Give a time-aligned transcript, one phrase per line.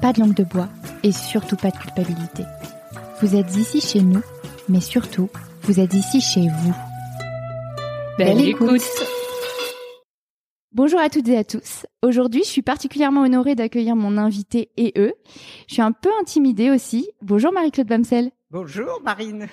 [0.00, 0.68] pas de langue de bois
[1.02, 2.44] et surtout pas de culpabilité.
[3.20, 4.22] Vous êtes ici chez nous,
[4.68, 5.30] mais surtout,
[5.62, 6.74] vous êtes ici chez vous.
[8.18, 8.82] Belle, écoute.
[10.72, 11.86] Bonjour à toutes et à tous.
[12.02, 15.14] Aujourd'hui, je suis particulièrement honorée d'accueillir mon invité et eux.
[15.68, 17.08] Je suis un peu intimidée aussi.
[17.22, 18.30] Bonjour Marie-Claude Bamsel.
[18.50, 19.48] Bonjour Marine.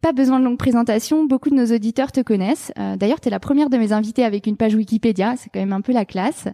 [0.00, 2.72] Pas besoin de longue présentation, beaucoup de nos auditeurs te connaissent.
[2.78, 5.60] Euh, D'ailleurs, tu es la première de mes invités avec une page Wikipédia, c'est quand
[5.60, 6.48] même un peu la classe.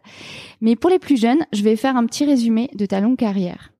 [0.60, 3.72] Mais pour les plus jeunes, je vais faire un petit résumé de ta longue carrière.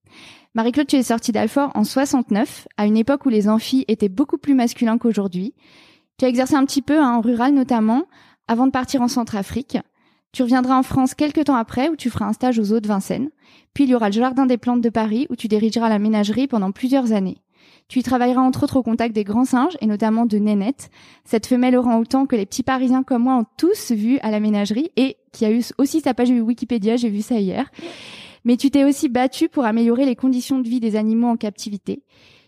[0.55, 4.39] Marie-Claude, tu es sortie d'Alfort en 69, à une époque où les amphis étaient beaucoup
[4.39, 5.53] plus masculins qu'aujourd'hui.
[6.17, 8.05] Tu as exercé un petit peu hein, en rural notamment,
[8.49, 9.79] avant de partir en Centrafrique.
[10.33, 12.87] Tu reviendras en France quelques temps après, où tu feras un stage aux eaux de
[12.87, 13.31] Vincennes.
[13.75, 16.47] Puis il y aura le Jardin des Plantes de Paris, où tu dirigeras la ménagerie
[16.47, 17.39] pendant plusieurs années.
[17.89, 20.91] Tu y travailleras entre autres au contact des grands singes et notamment de Nénette,
[21.25, 24.91] cette femelle orang-outan que les petits Parisiens comme moi ont tous vue à la ménagerie
[24.97, 27.71] et qui a eu aussi sa page Wikipédia, j'ai vu ça hier.
[28.45, 32.03] Mais tu t'es aussi battu pour améliorer les conditions de vie des animaux en captivité.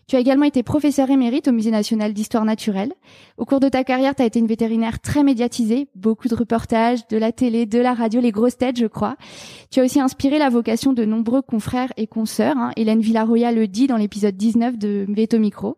[0.09, 2.93] Tu as également été professeur émérite au Musée national d'histoire naturelle.
[3.37, 7.07] Au cours de ta carrière, tu as été une vétérinaire très médiatisée, beaucoup de reportages,
[7.09, 9.17] de la télé, de la radio, les grosses têtes, je crois.
[9.69, 12.57] Tu as aussi inspiré la vocation de nombreux confrères et consoeurs.
[12.57, 12.71] Hein.
[12.75, 15.77] Hélène Villaroya le dit dans l'épisode 19 de Veto Micro.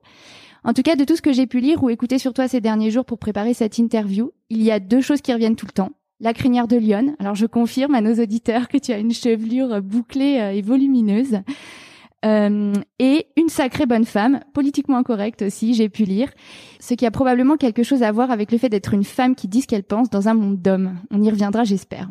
[0.63, 2.61] En tout cas, de tout ce que j'ai pu lire ou écouter sur toi ces
[2.61, 5.73] derniers jours pour préparer cette interview, il y a deux choses qui reviennent tout le
[5.73, 5.91] temps.
[6.21, 7.17] La crinière de Lyon.
[7.19, 11.41] Alors, je confirme à nos auditeurs que tu as une chevelure bouclée et volumineuse.
[12.23, 16.29] Euh, et une sacrée bonne femme, politiquement incorrecte aussi, j'ai pu lire,
[16.79, 19.47] ce qui a probablement quelque chose à voir avec le fait d'être une femme qui
[19.47, 20.97] dit ce qu'elle pense dans un monde d'hommes.
[21.09, 22.07] On y reviendra, j'espère.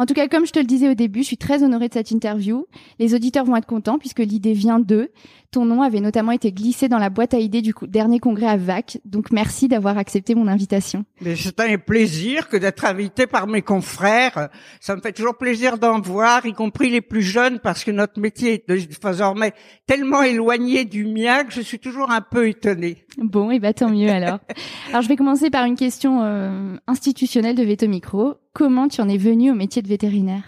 [0.00, 1.92] En tout cas, comme je te le disais au début, je suis très honorée de
[1.92, 2.66] cette interview.
[2.98, 5.10] Les auditeurs vont être contents puisque l'idée vient d'eux.
[5.52, 8.56] Ton nom avait notamment été glissé dans la boîte à idées du dernier congrès à
[8.56, 9.00] VAC.
[9.04, 11.04] Donc merci d'avoir accepté mon invitation.
[11.20, 14.48] Mais c'est un plaisir que d'être invité par mes confrères.
[14.78, 18.20] Ça me fait toujours plaisir d'en voir, y compris les plus jeunes, parce que notre
[18.20, 18.70] métier est
[19.02, 19.52] désormais
[19.86, 23.04] tellement éloigné du mien que je suis toujours un peu étonnée.
[23.18, 24.38] Bon, et bah tant mieux alors.
[24.90, 28.34] alors je vais commencer par une question euh, institutionnelle de Veto Micro.
[28.52, 30.44] Comment tu en es venu au métier de vétérinaire?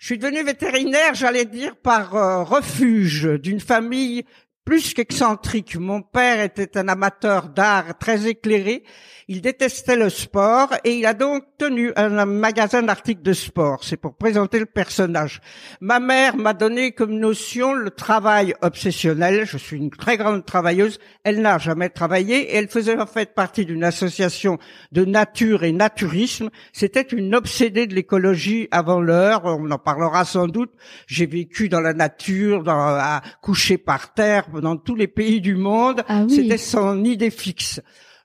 [0.00, 4.24] Je suis devenu vétérinaire, j'allais dire, par euh, refuge d'une famille
[4.64, 5.76] plus qu'excentrique.
[5.76, 8.82] Mon père était un amateur d'art très éclairé.
[9.32, 13.84] Il détestait le sport et il a donc tenu un magasin d'articles de sport.
[13.84, 15.40] C'est pour présenter le personnage.
[15.80, 19.46] Ma mère m'a donné comme notion le travail obsessionnel.
[19.46, 20.98] Je suis une très grande travailleuse.
[21.22, 24.58] Elle n'a jamais travaillé et elle faisait en fait partie d'une association
[24.90, 26.50] de nature et naturisme.
[26.72, 29.42] C'était une obsédée de l'écologie avant l'heure.
[29.44, 30.72] On en parlera sans doute.
[31.06, 35.54] J'ai vécu dans la nature, dans, à coucher par terre dans tous les pays du
[35.54, 36.02] monde.
[36.08, 36.34] Ah oui.
[36.34, 37.80] C'était son idée fixe.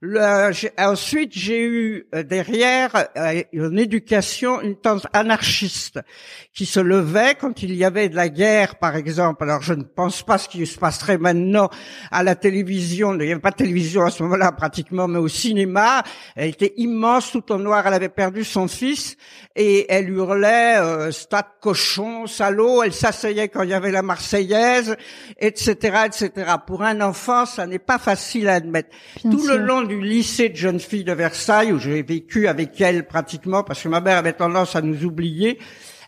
[0.08, 6.00] Le, ensuite, j'ai eu derrière euh, une éducation, une tante anarchiste
[6.54, 9.44] qui se levait quand il y avait de la guerre, par exemple.
[9.44, 11.70] Alors, je ne pense pas ce qui se passerait maintenant
[12.12, 13.14] à la télévision.
[13.14, 16.04] Il n'y avait pas de télévision à ce moment-là, pratiquement, mais au cinéma.
[16.36, 17.88] Elle était immense, tout en noir.
[17.88, 19.18] Elle avait perdu son fils
[19.56, 22.84] et elle hurlait euh, "Stade cochon, salaud".
[22.84, 24.96] Elle s'asseyait quand il y avait la Marseillaise,
[25.40, 26.30] etc., etc.
[26.68, 28.90] Pour un enfant, ça n'est pas facile à admettre.
[29.24, 29.58] Bien tout sûr.
[29.58, 33.64] le long du lycée de jeunes filles de Versailles, où j'ai vécu avec elle pratiquement,
[33.64, 35.60] parce que ma mère avait tendance à nous oublier,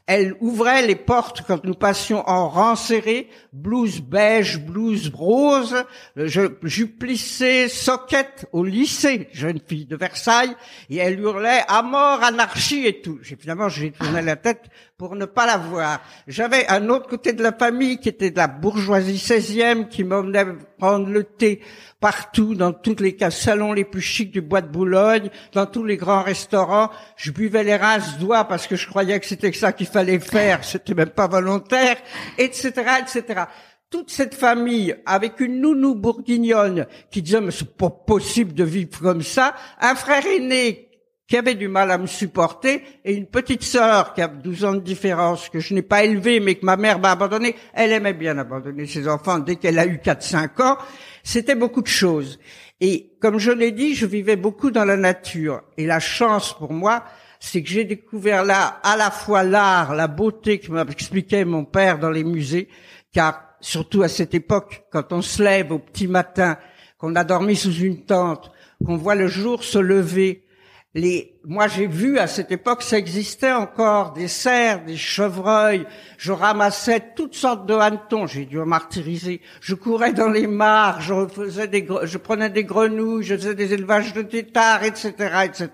[0.07, 5.83] elle ouvrait les portes quand nous passions en rang serré, blouse beige, blouse rose,
[6.15, 7.67] je, je plissais
[8.51, 10.55] au lycée, jeune fille de Versailles,
[10.89, 13.19] et elle hurlait à mort, anarchie et tout.
[13.21, 14.63] J'ai- Finalement, j'ai tourné la tête
[14.97, 16.01] pour ne pas la voir.
[16.27, 20.45] J'avais un autre côté de la famille qui était de la bourgeoisie 16e, qui m'emmenait
[20.79, 21.61] prendre le thé
[21.99, 25.97] partout, dans tous les salons les plus chics du bois de Boulogne, dans tous les
[25.97, 26.91] grands restaurants.
[27.15, 30.63] Je buvais les rinces doigts parce que je croyais que c'était ça qu'il fallait faire.
[30.63, 31.97] C'était même pas volontaire,
[32.37, 32.71] etc.,
[33.01, 33.41] etc.
[33.89, 38.99] toute cette famille avec une nounou bourguignonne qui disait mais c'est pas possible de vivre
[38.99, 40.87] comme ça, un frère aîné
[41.27, 44.73] qui avait du mal à me supporter et une petite sœur qui a 12 ans
[44.73, 48.13] de différence que je n'ai pas élevée mais que ma mère m'a abandonnée, elle aimait
[48.13, 50.77] bien abandonner ses enfants dès qu'elle a eu 4-5 ans,
[51.23, 52.39] c'était beaucoup de choses.
[52.79, 55.63] Et comme je l'ai dit, je vivais beaucoup dans la nature.
[55.77, 57.03] Et la chance pour moi,
[57.39, 61.99] c'est que j'ai découvert là à la fois l'art, la beauté que m'expliquait mon père
[61.99, 62.69] dans les musées,
[63.11, 66.57] car surtout à cette époque, quand on se lève au petit matin,
[66.97, 68.51] qu'on a dormi sous une tente,
[68.85, 70.45] qu'on voit le jour se lever,
[70.93, 76.33] les, moi j'ai vu à cette époque, ça existait encore, des cerfs, des chevreuils, je
[76.33, 81.69] ramassais toutes sortes de hannetons, j'ai dû martyriser, je courais dans les mares, je faisais
[81.69, 85.13] des, je prenais des grenouilles, je faisais des élevages de têtards, etc.,
[85.45, 85.69] etc.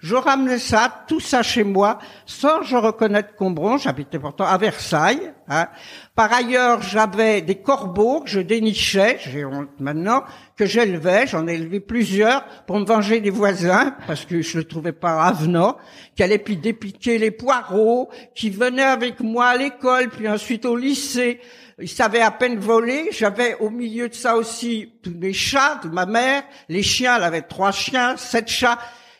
[0.00, 3.78] Je ramenais ça, tout ça chez moi, sans je reconnaître Combron.
[3.78, 5.32] J'habitais pourtant à Versailles.
[5.48, 5.66] Hein.
[6.14, 10.22] Par ailleurs, j'avais des corbeaux que je dénichais, j'ai honte maintenant,
[10.56, 11.26] que j'élevais.
[11.26, 15.22] J'en ai élevé plusieurs pour me venger des voisins, parce que je le trouvais pas
[15.22, 15.76] avenant,
[16.16, 20.76] qui allaient puis dépiquer les poireaux, qui venaient avec moi à l'école, puis ensuite au
[20.76, 21.40] lycée.
[21.80, 23.10] Ils savaient à peine voler.
[23.12, 26.42] J'avais au milieu de ça aussi tous les chats de ma mère.
[26.68, 28.78] Les chiens, elle avait trois chiens, sept chats.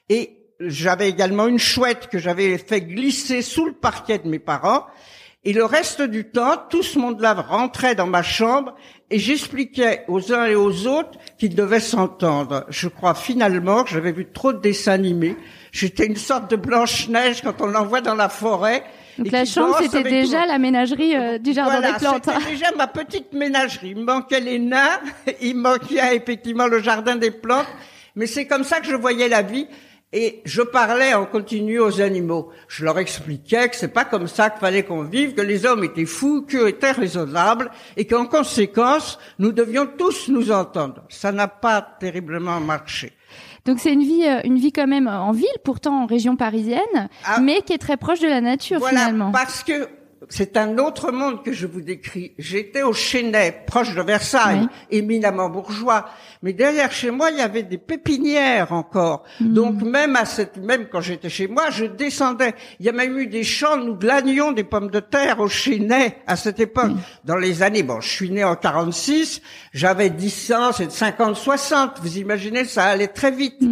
[0.08, 4.86] Et j'avais également une chouette que j'avais fait glisser sous le parquet de mes parents.
[5.44, 8.74] Et le reste du temps, tout ce monde-là rentrait dans ma chambre
[9.08, 12.66] et j'expliquais aux uns et aux autres qu'ils devaient s'entendre.
[12.68, 15.36] Je crois finalement que j'avais vu trop de dessins animés.
[15.72, 18.84] J'étais une sorte de Blanche-Neige quand on l'envoie dans la forêt.
[19.18, 22.24] Donc la chambre, c'était déjà la ménagerie euh, du jardin voilà, des plantes.
[22.24, 23.90] C'était déjà ma petite ménagerie.
[23.90, 25.00] Il me manquait les nains,
[25.40, 27.66] il manquait effectivement le jardin des plantes.
[28.14, 29.66] Mais c'est comme ça que je voyais la vie.
[30.10, 32.50] Et je parlais en continu aux animaux.
[32.66, 35.84] Je leur expliquais que c'est pas comme ça qu'il fallait qu'on vive, que les hommes
[35.84, 41.02] étaient fous, qu'eux étaient raisonnables, et qu'en conséquence, nous devions tous nous entendre.
[41.10, 43.12] Ça n'a pas terriblement marché.
[43.64, 47.08] Donc c'est une vie, euh, une vie quand même en ville, pourtant en région parisienne,
[47.24, 47.40] Ah.
[47.40, 49.30] mais qui est très proche de la nature Voilà, finalement.
[49.32, 49.88] parce que
[50.28, 52.32] c'est un autre monde que je vous décris.
[52.38, 56.06] J'étais au Chênay, proche de Versailles, éminemment bourgeois.
[56.42, 59.24] Mais derrière chez moi, il y avait des pépinières encore.
[59.40, 59.52] Hmm.
[59.52, 62.54] Donc même à cette, même quand j'étais chez moi, je descendais.
[62.80, 66.18] Il y a même eu des champs, nous glanions des pommes de terre au Chênay
[66.26, 66.92] à cette époque.
[67.24, 69.40] Dans les années, bon, je suis né en 46,
[69.72, 71.98] j'avais 10 ans, c'est 50, 60.
[72.02, 73.62] Vous imaginez, ça allait très vite.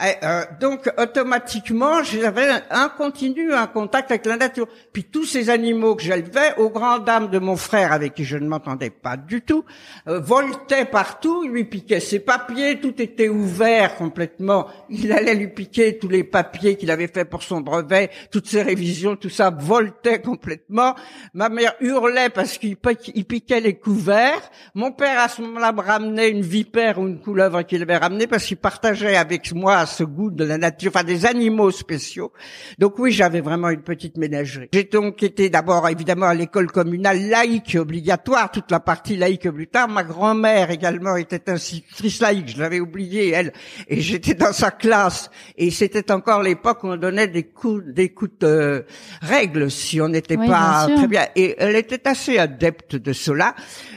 [0.00, 4.68] Eh, euh, donc automatiquement, j'avais un, continu, un contact avec la nature.
[4.92, 8.36] Puis tous ces animaux que j'élevais, aux grandes dames de mon frère, avec qui je
[8.36, 9.64] ne m'entendais pas du tout,
[10.06, 14.68] euh, voltaient partout, il lui piquait ses papiers, tout était ouvert complètement.
[14.88, 18.62] Il allait lui piquer tous les papiers qu'il avait fait pour son brevet, toutes ses
[18.62, 20.94] révisions, tout ça voltait complètement.
[21.34, 24.48] Ma mère hurlait parce qu'il piquait, il piquait les couverts.
[24.74, 28.28] Mon père à ce moment-là me ramenait une vipère ou une couleuvre qu'il avait ramenée
[28.28, 32.32] parce qu'il partageait avec moi ce goût de la nature, enfin des animaux spéciaux.
[32.78, 34.68] Donc oui, j'avais vraiment une petite ménagerie.
[34.72, 39.66] J'ai donc été d'abord évidemment à l'école communale laïque obligatoire, toute la partie laïque plus
[39.66, 39.88] tard.
[39.88, 43.52] Ma grand-mère également était institutrice laïque, je l'avais oublié elle,
[43.88, 45.30] et j'étais dans sa classe.
[45.56, 48.84] Et c'était encore l'époque où on donnait des coups, des coups de
[49.22, 51.26] règles si on n'était Oui, pas bien très bien.
[51.36, 53.54] Et elle était assez adepte de cela.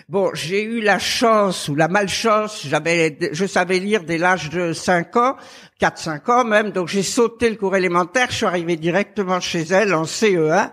[0.09, 4.74] Bon, j'ai eu la chance ou la malchance, j'avais, je savais lire dès l'âge de
[4.74, 5.38] 5 ans,
[5.81, 9.95] 4-5 ans même, donc j'ai sauté le cours élémentaire, je suis arrivé directement chez elle
[9.95, 10.69] en CE1,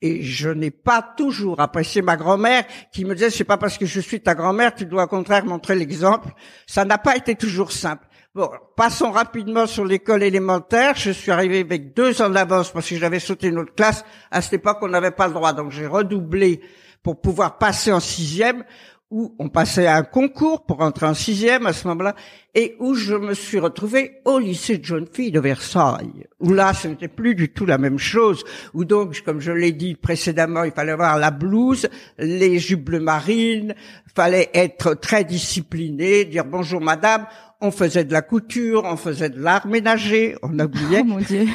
[0.00, 3.86] et je n'ai pas toujours apprécié ma grand-mère qui me disait, c'est pas parce que
[3.86, 6.28] je suis ta grand-mère, tu dois au contraire montrer l'exemple.
[6.66, 8.06] Ça n'a pas été toujours simple.
[8.34, 10.94] Bon, passons rapidement sur l'école élémentaire.
[10.96, 14.04] Je suis arrivé avec deux ans d'avance parce que j'avais sauté une autre classe.
[14.30, 16.62] À cette époque, on n'avait pas le droit, donc j'ai redoublé
[17.02, 18.64] pour pouvoir passer en sixième,
[19.12, 22.16] où on passait à un concours pour entrer en sixième à ce moment-là,
[22.54, 26.72] et où je me suis retrouvé au lycée de jeunes filles de Versailles, où là,
[26.72, 28.42] ce n'était plus du tout la même chose,
[28.72, 31.88] où donc, comme je l'ai dit précédemment, il fallait avoir la blouse,
[32.18, 33.74] les jupes bleu marine,
[34.14, 37.26] fallait être très discipliné, dire bonjour madame,
[37.60, 41.46] on faisait de la couture, on faisait de l'art ménager, on oubliait, Oh mon dieu.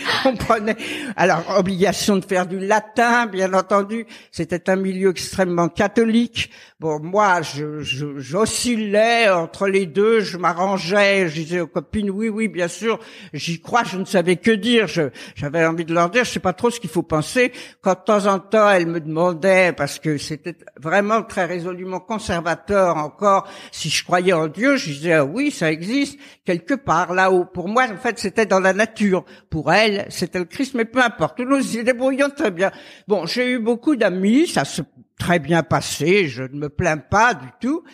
[0.24, 0.76] on prenait,
[1.16, 4.06] alors, obligation de faire du latin, bien entendu.
[4.30, 6.50] C'était un milieu extrêmement catholique.
[6.78, 12.48] Bon, moi, je, j'oscillais entre les deux, je m'arrangeais, je disais aux copines, oui, oui,
[12.48, 12.98] bien sûr,
[13.34, 14.86] j'y crois, je ne savais que dire.
[15.34, 17.52] J'avais envie de leur dire, je sais pas trop ce qu'il faut penser.
[17.82, 22.96] Quand de temps en temps, elles me demandaient, parce que c'était vraiment très résolument conservateur
[22.96, 27.44] encore, si je croyais en Dieu, je disais, ah oui, ça existe, quelque part là-haut.
[27.44, 29.24] Pour moi, en fait, c'était dans la nature.
[29.50, 31.38] Pour elle, c'était le Christ, mais peu importe.
[31.38, 32.70] Nous nous y débrouillions très bien.
[33.08, 34.82] Bon, j'ai eu beaucoup d'amis, ça se
[35.18, 37.84] très bien passé, je ne me plains pas du tout.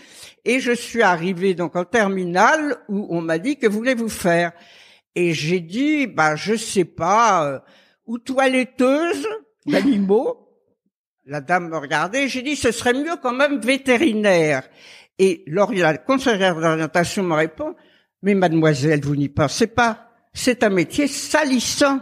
[0.45, 4.53] Et je suis arrivé donc en terminale où on m'a dit que voulez-vous faire?
[5.15, 7.59] Et j'ai dit bah je sais pas euh,
[8.07, 9.27] ou toiletteuse
[9.67, 10.43] d'animaux.
[11.29, 14.63] La dame me regardait, j'ai dit ce serait mieux quand même vétérinaire.
[15.19, 17.75] Et la conseillère d'orientation me répond
[18.23, 20.06] mais mademoiselle, vous n'y pensez pas,
[20.37, 22.01] c'est un métier salissant.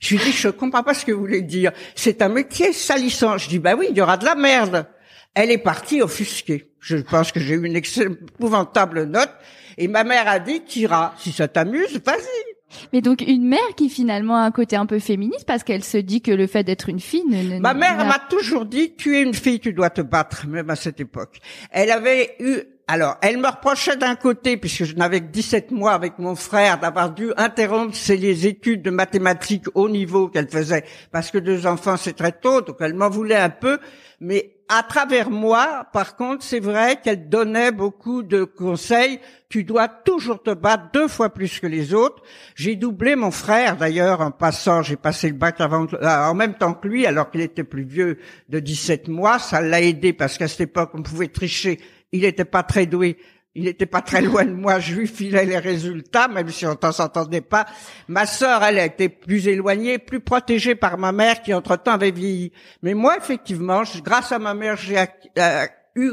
[0.00, 1.72] Je lui dis, je comprends pas ce que vous voulez dire.
[1.94, 3.38] C'est un métier salissant.
[3.38, 4.86] Je dis, bah oui, il y aura de la merde.
[5.32, 6.72] Elle est partie offusquée.
[6.80, 9.30] Je pense que j'ai eu une épouvantable note.
[9.78, 11.14] Et ma mère a dit, t'iras.
[11.18, 12.56] Si ça t'amuse, vas-y.
[12.92, 15.98] Mais donc une mère qui finalement a un côté un peu féministe parce qu'elle se
[15.98, 17.24] dit que le fait d'être une fille.
[17.28, 20.68] Ne, ma mère m'a toujours dit, tu es une fille, tu dois te battre, même
[20.70, 21.38] à cette époque.
[21.70, 25.92] Elle avait eu alors, elle me reprochait d'un côté, puisque je n'avais que 17 mois
[25.92, 31.32] avec mon frère, d'avoir dû interrompre ses études de mathématiques au niveau qu'elle faisait, parce
[31.32, 33.80] que deux enfants c'est très tôt, donc elle m'en voulait un peu.
[34.20, 39.18] Mais à travers moi, par contre, c'est vrai qu'elle donnait beaucoup de conseils.
[39.48, 42.22] Tu dois toujours te battre deux fois plus que les autres.
[42.54, 44.82] J'ai doublé mon frère, d'ailleurs, en passant.
[44.82, 47.84] J'ai passé le bac avant, euh, en même temps que lui, alors qu'il était plus
[47.84, 49.38] vieux de 17 mois.
[49.38, 51.78] Ça l'a aidé parce qu'à cette époque, on pouvait tricher
[52.12, 53.18] il n'était pas très doué.
[53.54, 56.76] Il n'était pas très loin de moi, je lui filais les résultats, même si on
[56.80, 57.64] ne s'entendait pas.
[58.06, 62.52] Ma sœur, elle, était plus éloignée, plus protégée par ma mère qui, entre-temps, avait vieilli.
[62.82, 66.12] Mais moi, effectivement, grâce à ma mère, j'ai euh, eu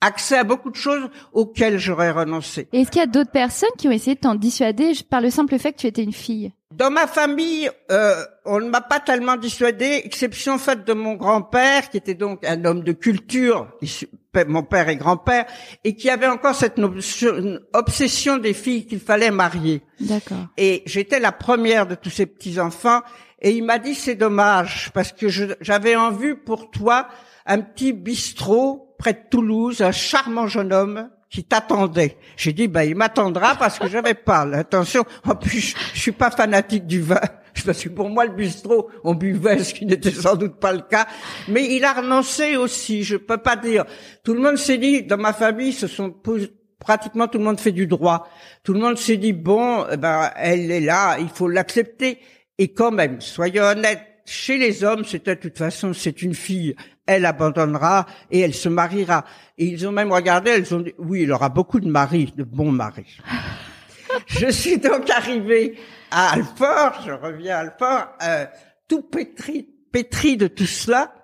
[0.00, 2.68] accès à beaucoup de choses auxquelles j'aurais renoncé.
[2.72, 5.58] Est-ce qu'il y a d'autres personnes qui ont essayé de t'en dissuader par le simple
[5.58, 6.52] fait que tu étais une fille?
[6.76, 11.88] Dans ma famille, euh, on ne m'a pas tellement dissuadé, exception faite de mon grand-père,
[11.88, 13.66] qui était donc un homme de culture,
[14.46, 15.46] mon père et grand-père,
[15.84, 16.78] et qui avait encore cette
[17.72, 19.80] obsession des filles qu'il fallait marier.
[20.00, 20.48] D'accord.
[20.58, 23.00] Et j'étais la première de tous ces petits-enfants,
[23.40, 27.08] et il m'a dit c'est dommage, parce que j'avais en vue pour toi
[27.46, 32.16] un petit bistrot près de Toulouse, un charmant jeune homme qui t'attendait.
[32.38, 35.04] J'ai dit, bah, il m'attendra parce que j'avais pas l'intention.
[35.22, 37.20] En plus, je, suis pas fanatique du vin.
[37.66, 40.80] Parce que pour moi, le bistrot, on buvait, ce qui n'était sans doute pas le
[40.80, 41.06] cas.
[41.48, 43.84] Mais il a renoncé aussi, je peux pas dire.
[44.24, 46.14] Tout le monde s'est dit, dans ma famille, ce sont
[46.78, 48.26] pratiquement tout le monde fait du droit.
[48.62, 52.18] Tout le monde s'est dit, bon, eh ben, elle est là, il faut l'accepter.
[52.56, 56.74] Et quand même, soyons honnêtes, chez les hommes, c'était de toute façon, c'est une fille,
[57.06, 59.24] elle abandonnera et elle se mariera.
[59.56, 62.42] Et ils ont même regardé, elles ont dit, oui, il aura beaucoup de maris, de
[62.42, 63.18] bons maris.
[64.26, 65.78] je suis donc arrivée
[66.10, 68.46] à Alfort, je reviens à Alfort, euh,
[68.88, 71.14] tout pétri, pétri de tout cela.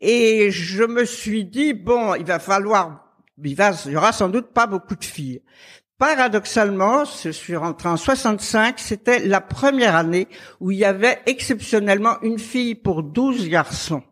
[0.00, 4.28] Et je me suis dit, bon, il va falloir, il, va, il y aura sans
[4.28, 5.42] doute pas beaucoup de filles.
[5.98, 10.26] Paradoxalement, je suis rentré en 65, c'était la première année
[10.60, 14.02] où il y avait exceptionnellement une fille pour 12 garçons.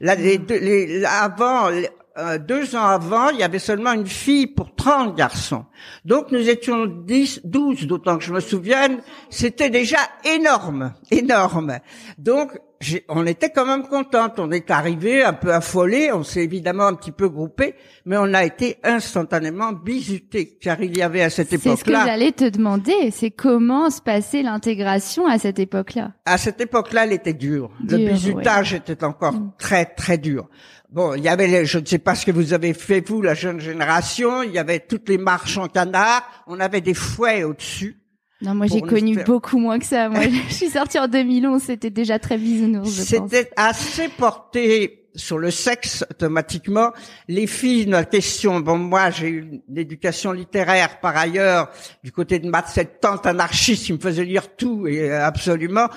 [0.00, 1.70] les, avant,
[2.18, 5.64] euh, deux ans avant, il y avait seulement une fille pour 30 garçons.
[6.04, 9.00] Donc nous étions 10, 12, d'autant que je me souvienne,
[9.30, 11.78] c'était déjà énorme, énorme.
[12.18, 12.58] Donc
[13.08, 14.38] on était quand même contente.
[14.38, 17.74] On est arrivé un peu affolé, on s'est évidemment un petit peu groupé,
[18.06, 21.76] mais on a été instantanément bisuté, car il y avait à cette époque-là.
[21.76, 26.12] C'est ce que j'allais te demander, c'est comment se passait l'intégration à cette époque-là?
[26.24, 27.70] À cette époque-là, elle était dure.
[27.86, 29.52] Le bisutage était encore mm.
[29.58, 30.48] très très dur.
[30.90, 33.34] Bon, il y avait, je ne sais pas ce que vous avez fait vous, la
[33.34, 34.42] jeune génération.
[34.42, 36.22] Il y avait toutes les marches en canard.
[36.48, 37.99] On avait des fouets au-dessus.
[38.42, 40.08] Non, moi j'ai connu beaucoup moins que ça.
[40.08, 42.90] Moi, je suis sortie en 2011, c'était déjà très bisounours.
[42.90, 46.92] C'était assez porté sur le sexe automatiquement.
[47.28, 48.60] Les filles, la question.
[48.60, 51.70] Bon, moi j'ai eu une éducation littéraire par ailleurs
[52.02, 55.88] du côté de ma cette tante anarchiste qui me faisait lire tout et euh, absolument.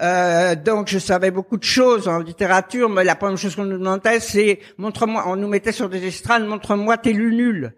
[0.00, 3.78] Euh, donc je savais beaucoup de choses en littérature, mais la première chose qu'on nous
[3.78, 5.24] demandait, c'est montre-moi.
[5.26, 7.72] On nous mettait sur des estrades, montre-moi tes lunules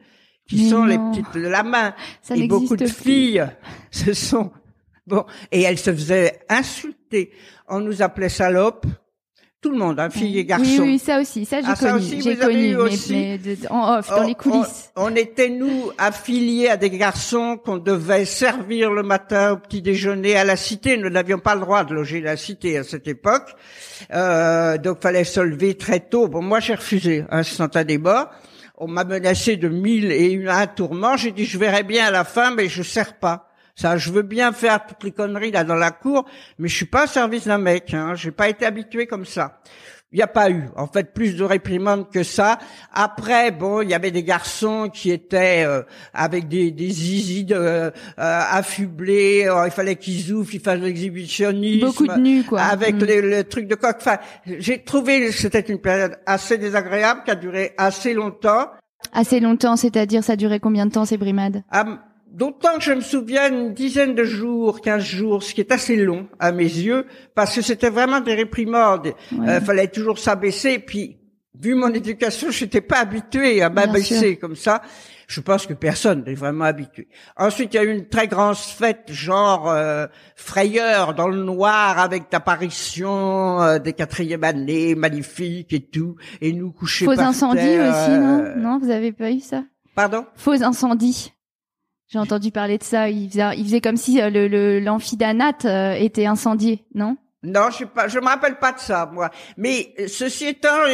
[0.48, 1.94] qui sont les petites de la main.
[2.22, 3.46] Ça et beaucoup de filles,
[3.90, 4.50] ce sont
[5.06, 5.24] bon.
[5.52, 7.32] Et elles se faisaient insulter.
[7.68, 8.86] On nous appelait salopes.
[9.62, 10.64] Tout le monde, hein, filles et garçons.
[10.64, 12.22] Oui, oui, ça aussi, ça j'ai ah, connu.
[12.22, 12.76] J'ai connu,
[13.10, 14.92] mais, en off, dans les coulisses.
[14.94, 20.36] On, était nous affiliés à des garçons qu'on devait servir le matin au petit déjeuner
[20.36, 20.98] à la cité.
[20.98, 23.56] Nous n'avions pas le droit de loger la cité à cette époque,
[24.12, 26.28] euh, donc fallait se lever très tôt.
[26.28, 28.26] Bon, moi j'ai refusé instantanément
[28.78, 31.16] on m'a menacé de mille et un tourments.
[31.16, 33.50] J'ai dit, je verrai bien à la fin, mais je sers pas.
[33.74, 36.24] Ça, je veux bien faire toutes les conneries là dans la cour,
[36.58, 37.92] mais je suis pas au service d'un mec.
[37.92, 38.14] Hein.
[38.14, 39.60] J'ai pas été habitué comme ça.
[40.12, 42.58] Il n'y a pas eu, en fait, plus de réprimandes que ça.
[42.92, 45.82] Après, bon, il y avait des garçons qui étaient euh,
[46.14, 49.48] avec des, des zizi de, euh, affublés.
[49.64, 51.86] il fallait qu'ils ouvrent, qu'ils fassent l'exhibitionnisme.
[51.86, 52.60] Beaucoup de nus, quoi.
[52.62, 53.04] Avec Mm.
[53.04, 53.96] le, le truc de coq.
[53.98, 58.70] Enfin, j'ai trouvé que c'était une période assez désagréable qui a duré assez longtemps.
[59.12, 61.62] Assez longtemps, c'est-à-dire ça durait combien de temps ces brimades?
[62.26, 65.96] D'autant que je me souviens une dizaine de jours, quinze jours, ce qui est assez
[65.96, 69.12] long à mes yeux, parce que c'était vraiment des réprimandes.
[69.32, 69.48] Ouais.
[69.48, 70.78] Euh, fallait toujours s'abaisser.
[70.78, 71.16] Puis,
[71.58, 74.82] vu mon éducation, je n'étais pas habitué à m'abaisser comme ça.
[75.28, 77.08] Je pense que personne n'est vraiment habitué.
[77.36, 80.06] Ensuite, il y a eu une très grande fête, genre euh,
[80.36, 86.70] frayeur dans le noir, avec l'apparition euh, des quatrième années, magnifiques et tout, et nous
[86.70, 88.40] coucher Faux par incendies terre, aussi, non?
[88.44, 89.64] euh, Non, vous avez pas eu ça?
[89.96, 90.26] Pardon?
[90.36, 91.32] Faux incendies.
[92.08, 93.08] J'ai entendu parler de ça.
[93.08, 97.16] Il faisait, il faisait comme si euh, le l'amphidanate euh, était incendié, non?
[97.42, 99.30] Non, je pas, je me rappelle pas de ça, moi.
[99.56, 100.86] Mais euh, ceci étant,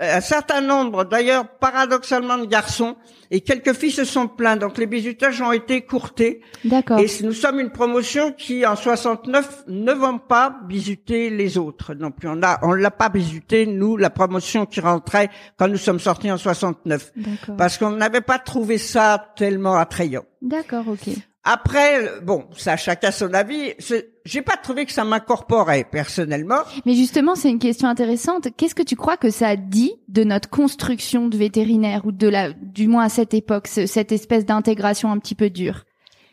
[0.00, 2.96] un certain nombre, d'ailleurs, paradoxalement, de garçons
[3.30, 4.56] et quelques filles se sont plaints.
[4.56, 6.40] Donc, les bisutages ont été courtés.
[6.64, 6.98] D'accord.
[6.98, 12.10] Et nous sommes une promotion qui, en 69, ne vont pas bisuter les autres non
[12.10, 12.28] plus.
[12.28, 16.30] On a, on l'a pas bisuté, nous, la promotion qui rentrait quand nous sommes sortis
[16.30, 17.12] en 69.
[17.16, 17.56] D'accord.
[17.56, 20.24] Parce qu'on n'avait pas trouvé ça tellement attrayant.
[20.42, 21.14] D'accord, ok.
[21.44, 23.72] Après, euh, bon, ça, chacun son avis.
[23.78, 26.60] C'est- J'ai pas trouvé que ça m'incorporait, personnellement.
[26.84, 28.48] Mais justement, c'est une question intéressante.
[28.56, 32.52] Qu'est-ce que tu crois que ça dit de notre construction de vétérinaire ou de la,
[32.52, 35.84] du moins à cette époque, ce- cette espèce d'intégration un petit peu dure?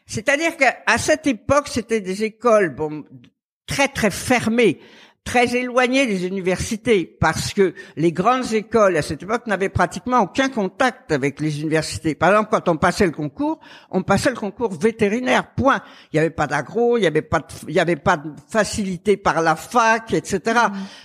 [0.08, 3.06] C'est-à-dire qu'à cette époque, c'était des écoles bon,
[3.66, 4.80] très très fermées,
[5.26, 10.50] très éloignées des universités, parce que les grandes écoles à cette époque n'avaient pratiquement aucun
[10.50, 12.16] contact avec les universités.
[12.16, 15.52] Par exemple, quand on passait le concours, on passait le concours vétérinaire.
[15.56, 15.82] Point.
[16.14, 18.32] Il n'y avait pas d'agro, il n'y avait pas de, il y avait pas de
[18.48, 20.60] facilité par la fac, etc.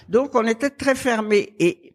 [0.08, 1.90] Donc, on était très fermés et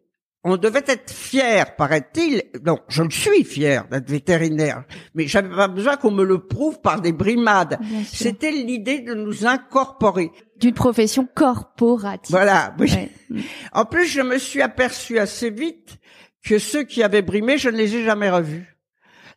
[0.48, 2.42] on devait être fier, paraît-il.
[2.64, 6.80] Non, je le suis fier d'être vétérinaire, mais j'avais pas besoin qu'on me le prouve
[6.80, 7.78] par des brimades.
[8.12, 10.30] C'était l'idée de nous incorporer.
[10.58, 12.30] D'une profession corporative.
[12.30, 12.74] Voilà.
[12.78, 12.90] oui.
[13.30, 13.42] Ouais.
[13.72, 15.98] En plus, je me suis aperçu assez vite
[16.44, 18.76] que ceux qui avaient brimé, je ne les ai jamais revus.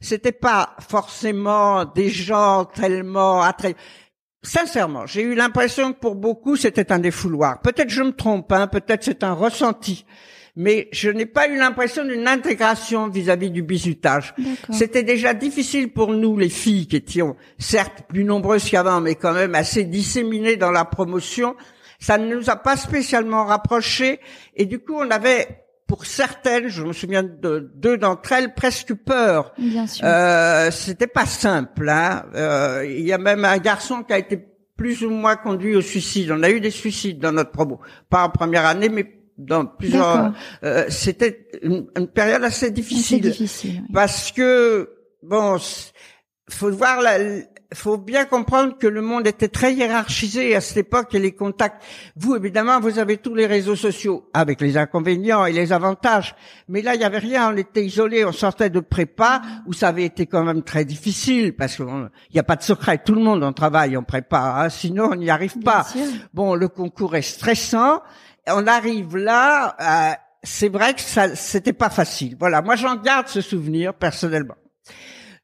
[0.02, 3.76] C'était pas forcément des gens tellement attrayants.
[4.42, 7.60] Sincèrement, j'ai eu l'impression que pour beaucoup, c'était un défouloir.
[7.62, 10.06] Peut-être je me trompe, hein, peut-être c'est un ressenti.
[10.62, 14.34] Mais je n'ai pas eu l'impression d'une intégration vis-à-vis du bisutage.
[14.38, 14.76] D'accord.
[14.76, 19.32] C'était déjà difficile pour nous, les filles, qui étions certes plus nombreuses qu'avant, mais quand
[19.32, 21.56] même assez disséminées dans la promotion.
[21.98, 24.20] Ça ne nous a pas spécialement rapprochés.
[24.54, 25.48] Et du coup, on avait,
[25.88, 29.54] pour certaines, je me souviens de deux d'entre elles, presque peur.
[29.58, 30.06] Bien sûr.
[30.06, 31.88] Euh, C'était pas simple.
[31.88, 32.26] Hein.
[32.36, 34.38] Euh, Il y a même un garçon qui a été
[34.76, 36.32] plus ou moins conduit au suicide.
[36.32, 40.34] On a eu des suicides dans notre promo, pas en première année, mais dans plusieurs.
[40.64, 43.82] Euh, C'était une, une période assez difficile difficile.
[43.88, 43.94] oui.
[43.94, 44.90] parce que
[45.24, 45.58] bon,
[46.50, 47.18] faut voir la,
[47.76, 51.84] faut bien comprendre que le monde était très hiérarchisé à cette époque et les contacts.
[52.16, 56.34] Vous, évidemment, vous avez tous les réseaux sociaux avec les inconvénients et les avantages.
[56.68, 57.54] Mais là, il y avait rien.
[57.54, 58.26] On était isolés.
[58.26, 61.86] On sortait de prépa où ça avait été quand même très difficile parce qu'il
[62.34, 62.98] n'y a pas de secret.
[63.06, 64.64] Tout le monde en travaille en prépa.
[64.64, 65.86] hein, sinon, on n'y arrive pas.
[66.34, 68.02] Bon, le concours est stressant.
[68.48, 69.76] On arrive là.
[70.12, 72.36] euh, c'est vrai que ça, c'était pas facile.
[72.40, 72.62] Voilà.
[72.62, 74.56] Moi, j'en garde ce souvenir personnellement.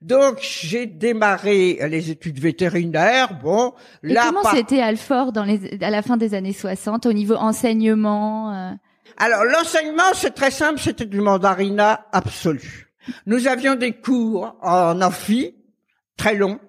[0.01, 3.39] Donc, j'ai démarré les études vétérinaires.
[3.41, 7.05] Bon, Et là, comment par- c'était Alfort dans les, à la fin des années 60
[7.07, 8.71] au niveau enseignement euh,
[9.17, 12.93] Alors, l'enseignement, c'est très simple, c'était du mandarinat absolu.
[13.25, 15.55] Nous avions des cours en amphi,
[16.17, 16.59] très longs,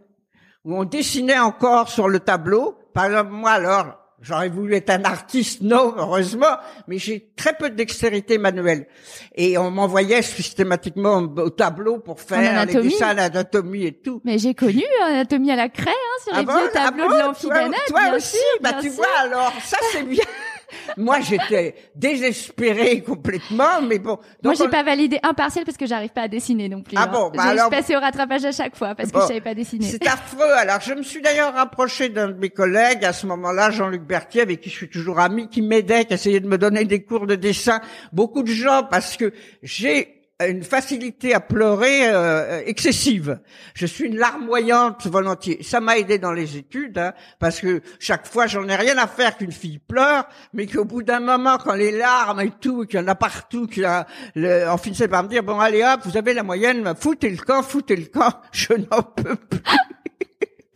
[0.65, 2.79] où on dessinait encore sur le tableau.
[2.95, 6.59] Par exemple, moi, alors, j'aurais voulu être un artiste, non, heureusement,
[6.89, 8.87] mais j'ai très peu de dextérité manuelle.
[9.35, 14.21] Et on m'envoyait systématiquement au tableau pour faire les dessins d'anatomie et tout.
[14.25, 17.33] Mais j'ai connu euh, Anatomie à la craie hein, sur les bon, vieux tableaux ah
[17.33, 17.41] bon, de.
[17.41, 18.97] Toi, toi bien aussi, bah tu sûr.
[18.97, 20.25] vois alors, ça c'est bien.
[20.97, 24.19] Moi j'étais désespérée complètement, mais bon.
[24.43, 26.97] Moi, j'ai on- pas validé un partiel parce que j'arrive pas à dessiner non plus.
[26.97, 27.11] Ah hein.
[27.13, 29.55] bon, bah alors- Je passais au rattrapage à chaque fois parce que je savais pas
[29.55, 29.87] dessiner.
[29.87, 30.51] C'est affreux.
[30.57, 34.43] Alors, je me suis d'ailleurs rapproché d'un de mes collègues à ce moment-là, Jean-Luc Berthier,
[34.43, 37.27] avec qui je suis toujours ami, qui m'aidait, qui essayait de me donner des cours
[37.27, 37.81] de dessin.
[38.13, 43.39] Beaucoup de gens, parce que j'ai une facilité à pleurer euh, excessive.
[43.75, 45.63] Je suis une larmoyante volontiers.
[45.63, 49.07] Ça m'a aidé dans les études, hein, parce que chaque fois, j'en ai rien à
[49.07, 53.01] faire qu'une fille pleure, mais qu'au bout d'un moment, quand les larmes et tout, qu'il
[53.01, 55.83] y en a partout, qu'il y a, le- on finissait par me dire, bon, allez
[55.83, 59.61] hop, vous avez la moyenne, foutez le camp, foutez le camp, je n'en peux plus.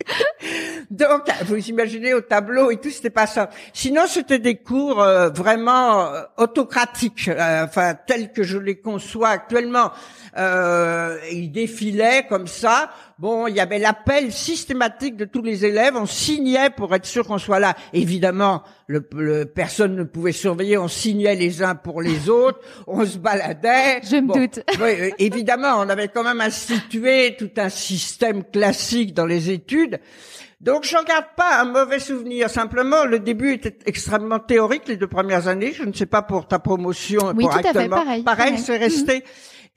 [0.91, 3.49] Donc, vous imaginez au tableau et tout, c'était pas ça.
[3.73, 9.29] Sinon, c'était des cours euh, vraiment euh, autocratiques, euh, enfin tels que je les conçois
[9.29, 9.91] actuellement.
[10.37, 12.91] Euh, ils défilaient comme ça.
[13.21, 15.93] Bon, il y avait l'appel systématique de tous les élèves.
[15.95, 17.75] On signait pour être sûr qu'on soit là.
[17.93, 20.79] Évidemment, le, le- personne ne pouvait surveiller.
[20.79, 22.59] On signait les uns pour les autres.
[22.87, 24.01] On se baladait.
[24.09, 24.61] Je me Bon, doute.
[24.81, 29.99] oui, évidemment, on avait quand même institué tout un système classique dans les études.
[30.59, 32.49] Donc, j'en garde pas un mauvais souvenir.
[32.49, 35.73] Simplement, le début était extrêmement théorique les deux premières années.
[35.73, 38.57] Je ne sais pas pour ta promotion, Oui, pour tout à fait, pareil, pareil.
[38.57, 39.23] c'est resté.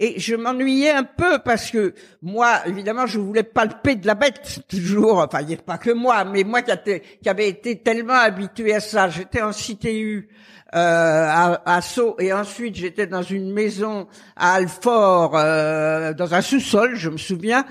[0.00, 4.62] Et je m'ennuyais un peu parce que moi, évidemment, je voulais palper de la bête
[4.68, 5.18] toujours.
[5.18, 9.08] Enfin, il pas que moi, mais moi qui, avait été tellement habitué à ça.
[9.08, 10.28] J'étais en CTU
[10.74, 16.40] euh, à, à Sceaux et ensuite j'étais dans une maison à Alfort, euh, dans un
[16.40, 17.64] sous-sol, je me souviens.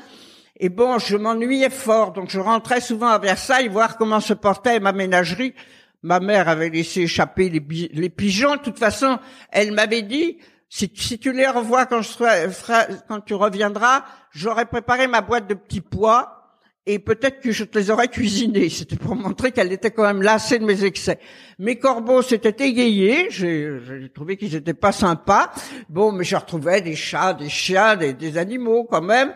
[0.58, 4.80] Et bon, je m'ennuyais fort, donc je rentrais souvent à Versailles voir comment se portait
[4.80, 5.54] ma ménagerie.
[6.04, 8.56] Ma mère avait laissé échapper les, les pigeons.
[8.56, 9.20] De toute façon,
[9.52, 10.38] elle m'avait dit,
[10.76, 12.48] si, tu les revois quand, je serai-
[13.08, 16.40] quand tu reviendras, j'aurais préparé ma boîte de petits pois
[16.88, 18.70] et peut-être que je te les aurais cuisinés.
[18.70, 21.20] C'était pour montrer qu'elle était quand même lassée de mes excès.
[21.60, 23.28] Mes corbeaux s'étaient égayés.
[23.30, 25.52] J'ai trouvé qu'ils étaient pas sympas.
[25.90, 29.32] Bon, mais je retrouvais des chats, des chiens, des animaux quand même.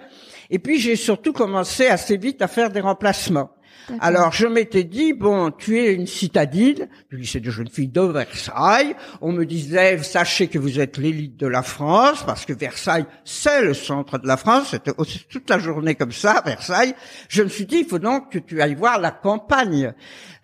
[0.50, 3.52] Et puis j'ai surtout commencé assez vite à faire des remplacements.
[4.00, 8.02] Alors je m'étais dit bon, tu es une citadine du lycée de jeunes filles de
[8.02, 8.96] Versailles.
[9.22, 13.62] On me disait sachez que vous êtes l'élite de la France parce que Versailles c'est
[13.62, 14.70] le centre de la France.
[14.72, 14.92] C'était
[15.30, 16.94] toute la journée comme ça Versailles.
[17.30, 19.94] Je me suis dit il faut donc que tu ailles voir la campagne.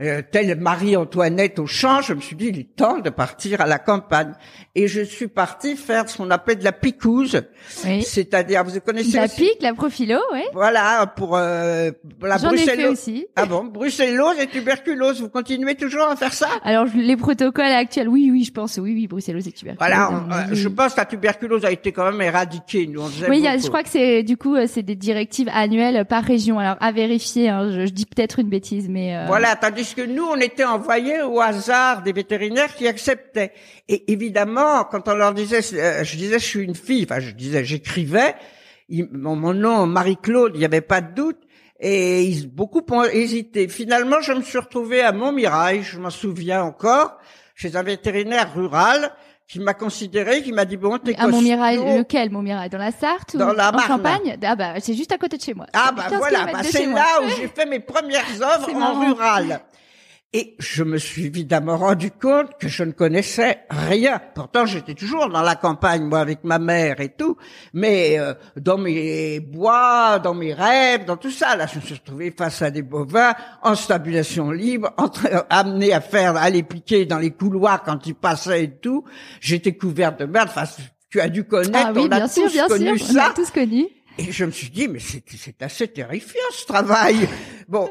[0.02, 3.68] Euh, telle Marie-Antoinette au champ, je me suis dit il est temps de partir à
[3.68, 4.34] la campagne.
[4.76, 7.44] Et je suis parti faire ce qu'on appelle de la picouse,
[7.86, 8.02] Oui.
[8.04, 10.46] c'est-à-dire vous connaissez La aussi- pique, la profilo, ouais.
[10.54, 12.92] voilà, pour euh, la brucellose.
[12.94, 13.28] aussi.
[13.36, 16.48] Ah bon, brucellose et tuberculose, vous continuez toujours à faire ça?
[16.64, 19.80] Alors je- les protocoles actuels, oui, oui, je pense, oui, oui, bruxellose et tuberculose.
[19.80, 22.86] Voilà, on- euh, je pense que la tuberculose a été quand même éradiquée.
[22.86, 25.50] Nous, on Oui, y a- je crois que c'est du coup euh, c'est des directives
[25.52, 26.60] annuelles par région.
[26.60, 30.04] Alors à vérifier, hein, je, je dis peut-être une bêtise, mais euh, Voilà, tandis que
[30.06, 33.52] nous, on était envoyés au hasard des vétérinaires qui acceptaient.
[33.90, 37.32] Et évidemment, quand on leur disait, euh, je disais, je suis une fille, enfin, je
[37.32, 38.36] disais, j'écrivais,
[39.12, 41.38] mon nom, Marie-Claude, il n'y avait pas de doute.
[41.86, 43.68] Et ils, beaucoup ont hésité.
[43.68, 47.18] Finalement, je me suis retrouvé à Montmirail, je m'en souviens encore,
[47.56, 49.12] chez un vétérinaire rural
[49.50, 52.32] qui m'a considéré, qui m'a dit, bon, t'es à Montmirail, lequel?
[52.32, 53.88] Montmirail Dans la Sarthe ou Dans la en Marne.
[53.88, 54.38] Champagne?
[54.42, 55.66] Ah bah c'est juste à côté de chez moi.
[55.74, 59.60] Ah bah 15 voilà, bah, c'est là où j'ai fait mes premières œuvres en rural.
[60.36, 64.20] Et je me suis évidemment rendu compte que je ne connaissais rien.
[64.34, 67.38] Pourtant, j'étais toujours dans la campagne, moi, avec ma mère et tout.
[67.74, 71.94] Mais euh, dans mes bois, dans mes rêves, dans tout ça, là, je me suis
[71.94, 77.06] retrouvé face à des bovins en stabulation libre, train- amené à faire, à les piquer
[77.06, 79.04] dans les couloirs quand ils passaient et tout.
[79.40, 80.50] J'étais couverte de merde.
[80.50, 80.64] Enfin,
[81.12, 83.14] tu as dû connaître, Ah oui, on a bien sûr, tous bien connu sûr, on
[83.14, 83.26] ça.
[83.28, 83.86] a tous connu.
[84.18, 87.28] Et je me suis dit, mais c'est assez terrifiant ce travail.
[87.68, 87.88] Bon,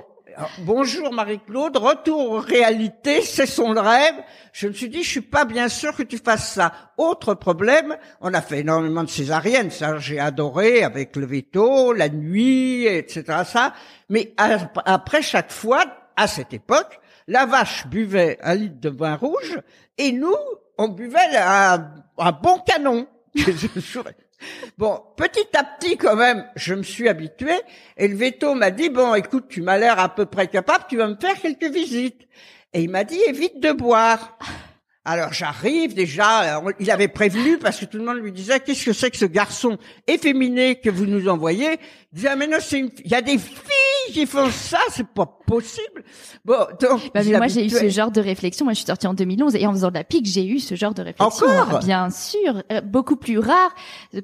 [0.59, 4.15] bonjour Marie-Claude, retour aux réalités, c'est son rêve.
[4.53, 6.73] Je me suis dit, je suis pas bien sûr que tu fasses ça.
[6.97, 12.09] Autre problème, on a fait énormément de césariennes, ça j'ai adoré avec le veto, la
[12.09, 13.43] nuit, etc.
[13.45, 13.75] Ça,
[14.09, 15.85] mais après chaque fois,
[16.17, 19.61] à cette époque, la vache buvait un litre de vin rouge
[19.99, 20.37] et nous,
[20.79, 23.07] on buvait un, un bon canon.
[24.79, 27.53] Bon, petit à petit quand même, je me suis habitué
[27.97, 30.97] et le veto m'a dit bon, écoute, tu m'as l'air à peu près capable, tu
[30.97, 32.29] vas me faire quelques visites.
[32.73, 34.39] Et il m'a dit évite de boire.
[35.05, 38.85] Alors j'arrive déjà, on- il avait prévenu parce que tout le monde lui disait qu'est-ce
[38.85, 41.73] que c'est que ce garçon efféminé que vous nous envoyez?
[42.13, 44.79] Il disait ah, mais non, c'est une, il y a des filles qui font ça,
[44.91, 46.05] c'est pas possible.
[46.45, 48.65] Bon, donc Bah, mais moi j'ai eu ce genre de réflexion.
[48.65, 50.77] Moi je suis sortie en 2011 et en faisant de la pique j'ai eu ce
[50.77, 51.47] genre de réflexion.
[51.49, 51.81] Encore?
[51.81, 53.75] Bien sûr, Euh, beaucoup plus rare.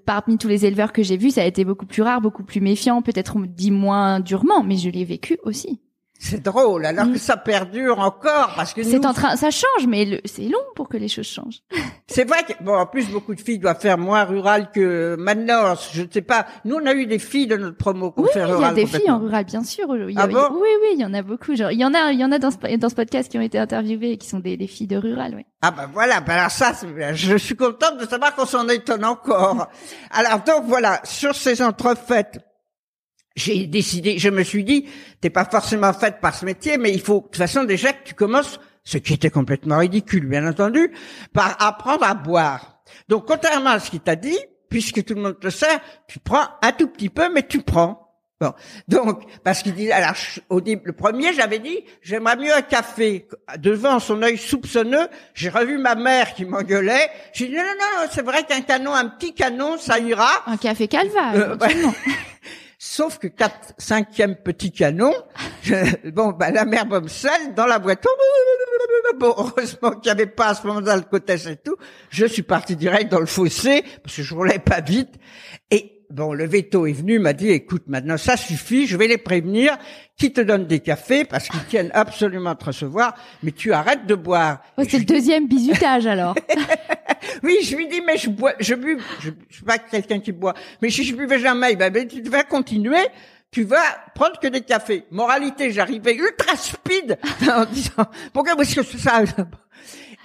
[0.07, 2.61] Parmi tous les éleveurs que j'ai vus, ça a été beaucoup plus rare, beaucoup plus
[2.61, 3.03] méfiant.
[3.03, 5.81] Peut-être on me dit moins durement, mais je l'ai vécu aussi.
[6.21, 7.13] C'est drôle, alors Mm.
[7.13, 10.43] que ça perdure encore parce que C'est nous, en train, ça change, mais le- c'est
[10.49, 11.61] long pour que les choses changent.
[12.09, 15.75] C'est vrai que, bon, en plus, beaucoup de filles doivent faire moins rural que maintenant.
[15.93, 16.47] Je ne sais pas.
[16.65, 18.71] Nous, on a eu des filles de notre promo qu'on Oui, fait il y rural
[18.71, 19.87] a des filles en rural, bien sûr.
[20.09, 21.55] Il y a- Ah bon oui, oui, il y en a beaucoup.
[21.55, 23.39] Genre, il y en a, il y en a dans ce, dans ce podcast qui
[23.39, 25.45] ont été interviewées et qui sont des, des filles de rural, oui.
[25.63, 26.73] Ah ben voilà, ben alors ça,
[27.13, 29.69] je suis contente de savoir qu'on s'en étonne encore.
[30.11, 32.39] alors donc voilà, sur ces entrefaites,
[33.37, 34.87] j'ai décidé, je me suis dit,
[35.21, 38.05] t'es pas forcément faite par ce métier, mais il faut de toute façon déjà que
[38.05, 40.91] tu commences, ce qui était complètement ridicule, bien entendu,
[41.33, 42.81] par apprendre à boire.
[43.09, 44.39] Donc contrairement à ce qu'il t'a dit,
[44.71, 48.05] puisque tout le monde le sait, tu prends un tout petit peu, mais tu prends.
[48.41, 48.53] Bon,
[48.87, 50.15] donc parce qu'il dit alors
[50.49, 53.27] au début le premier j'avais dit j'aimerais mieux un café
[53.59, 58.09] devant son œil soupçonneux j'ai revu ma mère qui m'engueulait j'ai dit non non non
[58.13, 61.57] c'est vrai qu'un canon un petit canon ça ira Un café calva, Euh.
[62.91, 65.13] sauf que quatre cinquième petit canon
[65.63, 68.03] je- bon bah la mère Bomsel dans la boîte
[69.19, 71.77] bon heureusement qu'il n'y avait pas à ce moment-là le côté et tout
[72.09, 75.11] je suis parti direct dans le fossé parce que je roulais pas vite
[75.71, 79.19] et Bon, le veto est venu, m'a dit, écoute, maintenant ça suffit, je vais les
[79.19, 79.77] prévenir,
[80.17, 84.07] qui te donne des cafés, parce qu'ils tiennent absolument à te recevoir, mais tu arrêtes
[84.07, 84.63] de boire.
[84.79, 86.35] Oh, c'est je le deuxième bisutage alors.
[87.43, 90.33] oui, je lui dis, mais je bois, je bu, je, je suis pas quelqu'un qui
[90.33, 93.07] boit, mais si je buvais jamais, ben, ben, tu vas continuer,
[93.51, 93.83] tu vas
[94.15, 95.05] prendre que des cafés.
[95.11, 97.19] Moralité, j'arrivais ultra speed
[97.51, 99.23] en disant, pourquoi est-ce que c'est ça?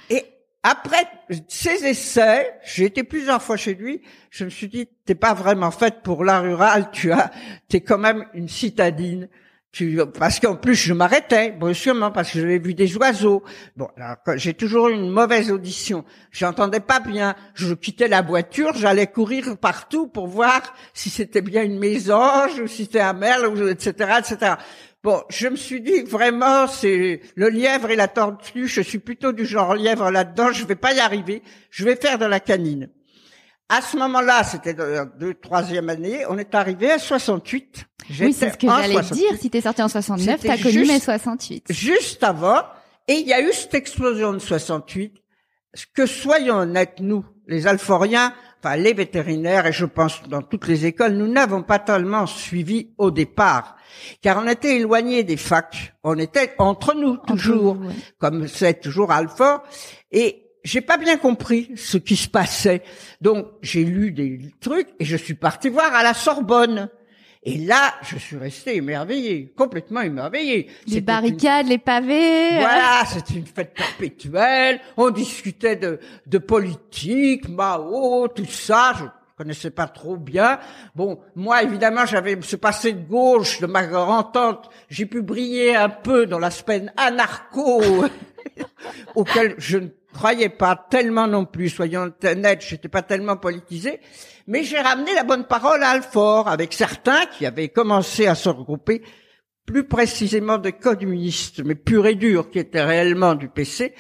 [0.10, 0.26] Et
[0.62, 1.08] après
[1.48, 5.72] ces essais, j'ai été plusieurs fois chez lui, je me suis dit, t'es pas vraiment
[5.72, 7.32] faite pour la rurale, tu as,
[7.68, 9.30] t'es quand même une citadine.
[10.20, 13.44] Parce qu'en plus je m'arrêtais, brusquement, parce que j'avais vu des oiseaux.
[13.76, 13.88] Bon,
[14.36, 16.06] j'ai toujours eu une mauvaise audition.
[16.32, 17.36] J'entendais pas bien.
[17.56, 20.62] Je quittais la voiture, j'allais courir partout pour voir
[20.94, 24.56] si c'était bien une mésange ou si c'était un merle, etc., etc.
[25.04, 28.68] Bon, je me suis dit vraiment, c'est le lièvre et la tortue.
[28.68, 30.54] Je suis plutôt du genre lièvre là-dedans.
[30.54, 31.42] Je vais pas y arriver.
[31.72, 32.90] Je vais faire de la canine.
[33.76, 36.26] À ce moment-là, c'était la deux, troisième année.
[36.30, 37.86] On est arrivé à 68.
[38.22, 39.40] oui, c'est ce que j'allais 68 dire.
[39.42, 41.66] Si t'es sorti en 69, C'était t'as connu juste- mai 68.
[41.72, 42.62] juste avant,
[43.08, 45.14] et il y a eu cette explosion de 68.
[45.96, 48.34] Que soyons honnêtes, nous, les alphoriens,
[48.64, 52.92] enfin les vétérinaires, et je pense dans toutes les écoles, nous n'avons pas tellement suivi
[53.00, 53.76] au départ,
[54.22, 57.94] car on était éloignés des facs, on était entre nous toujours, ouais.
[58.20, 59.64] comme c'est toujours Alfort,
[60.12, 62.84] et j'ai pas bien compris ce qui se passait.
[63.22, 66.90] Donc j'ai lu des trucs et je suis parti voir à la Sorbonne.
[67.46, 70.70] Et là, je suis resté émerveillé, complètement émerveillé.
[70.88, 72.56] Les une barricades, les pavés.
[72.56, 74.80] euh, voilà, c'était une fête perpétuelle.
[74.96, 78.94] On discutait de, de politique, Mao, tout ça.
[78.98, 79.04] Je
[79.36, 80.58] connaissais pas trop bien.
[80.96, 84.70] Bon, moi, évidemment, j'avais ce passé de gauche de ma grand-tante.
[84.90, 88.06] J'ai pu briller un peu dans l'aspect anarcho
[89.16, 91.70] auquel je ne croyais pas tellement non plus.
[91.70, 94.00] Soyons honnêtes, j'étais pas tellement politisé.
[94.48, 98.50] Mais j'ai ramené la bonne parole à Alfort avec certains qui avaient commencé à se
[98.50, 99.02] regrouper
[99.66, 103.94] plus précisément de communistes, mais purs et durs, qui étaient réellement du PC.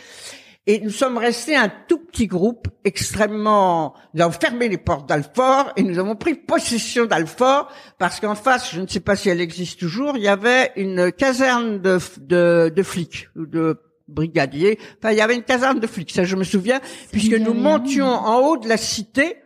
[0.65, 3.93] Et nous sommes restés un tout petit groupe extrêmement...
[4.13, 8.73] Nous avons fermé les portes d'Alfort et nous avons pris possession d'Alfort parce qu'en face,
[8.73, 12.71] je ne sais pas si elle existe toujours, il y avait une caserne de, de,
[12.73, 14.79] de flics de brigadiers.
[14.97, 16.79] Enfin, il y avait une caserne de flics, ça je me souviens,
[17.11, 19.37] puisque nous montions en haut de la cité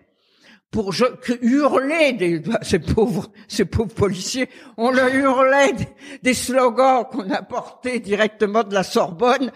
[0.71, 1.05] pour je,
[1.41, 4.49] hurler des ces pauvres ces pauvres policiers.
[4.77, 5.87] On leur hurlait des,
[6.23, 9.51] des slogans qu'on apportait directement de la Sorbonne.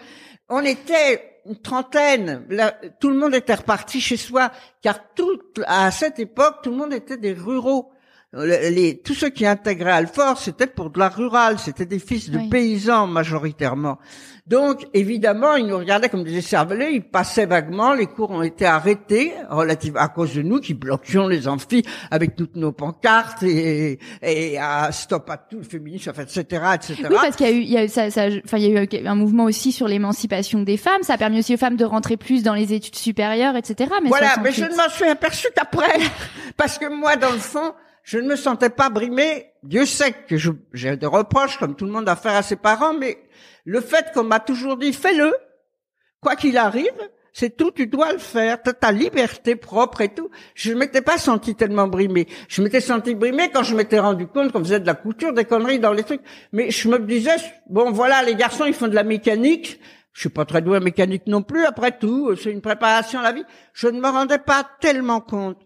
[0.48, 2.46] On était une trentaine.
[2.48, 6.76] Là, tout le monde était reparti chez soi car tout à cette époque tout le
[6.76, 7.92] monde était des ruraux
[8.34, 12.30] les, les- tous ceux qui intégraient Alfort, c'était pour de la rurale, c'était des fils
[12.30, 12.48] de Oui.
[12.48, 13.98] paysans majoritairement.
[14.46, 18.66] Donc, évidemment, ils nous regardaient comme des cervelets, ils passaient vaguement, les cours ont été
[18.66, 24.00] arrêtés relative à cause de nous qui bloquions les amphis avec toutes nos pancartes et,
[24.20, 26.42] et à stop à tout le féminisme, enfin, etc.,
[26.74, 26.94] etc.
[27.08, 28.76] Oui, parce qu'il y a eu, il y a eu ça, ça- enfin, il y
[28.76, 31.02] a eu un mouvement aussi sur l'émancipation des femmes.
[31.02, 33.90] Ça a permis aussi aux femmes de rentrer plus dans les études supérieures, etc.
[34.02, 34.64] Mais Voilà, mais 68.
[34.64, 36.00] je ne m'en suis aperçu qu'après.
[36.56, 39.46] Parce que moi, dans le fond, je ne me sentais pas brimé.
[39.62, 40.36] Dieu sait que
[40.72, 43.18] j'ai des reproches, comme tout le monde, à faire à ses parents, mais
[43.64, 45.32] le fait qu'on m'a toujours dit, fais-le.
[46.20, 46.92] Quoi qu'il arrive,
[47.32, 48.58] c'est tout, tu dois le faire.
[48.62, 50.30] Ta liberté propre et tout.
[50.54, 52.28] Je ne m'étais pas senti tellement brimé.
[52.48, 55.44] Je m'étais senti brimé quand je m'étais rendu compte qu'on faisait de la couture, des
[55.44, 56.20] conneries dans les trucs.
[56.52, 57.36] Mais je me disais,
[57.68, 59.80] bon, voilà, les garçons, ils font de la mécanique.
[60.12, 63.22] Je suis pas très doué en mécanique non plus, après tout, c'est une préparation à
[63.22, 63.44] la vie.
[63.72, 65.58] Je ne me rendais pas tellement compte.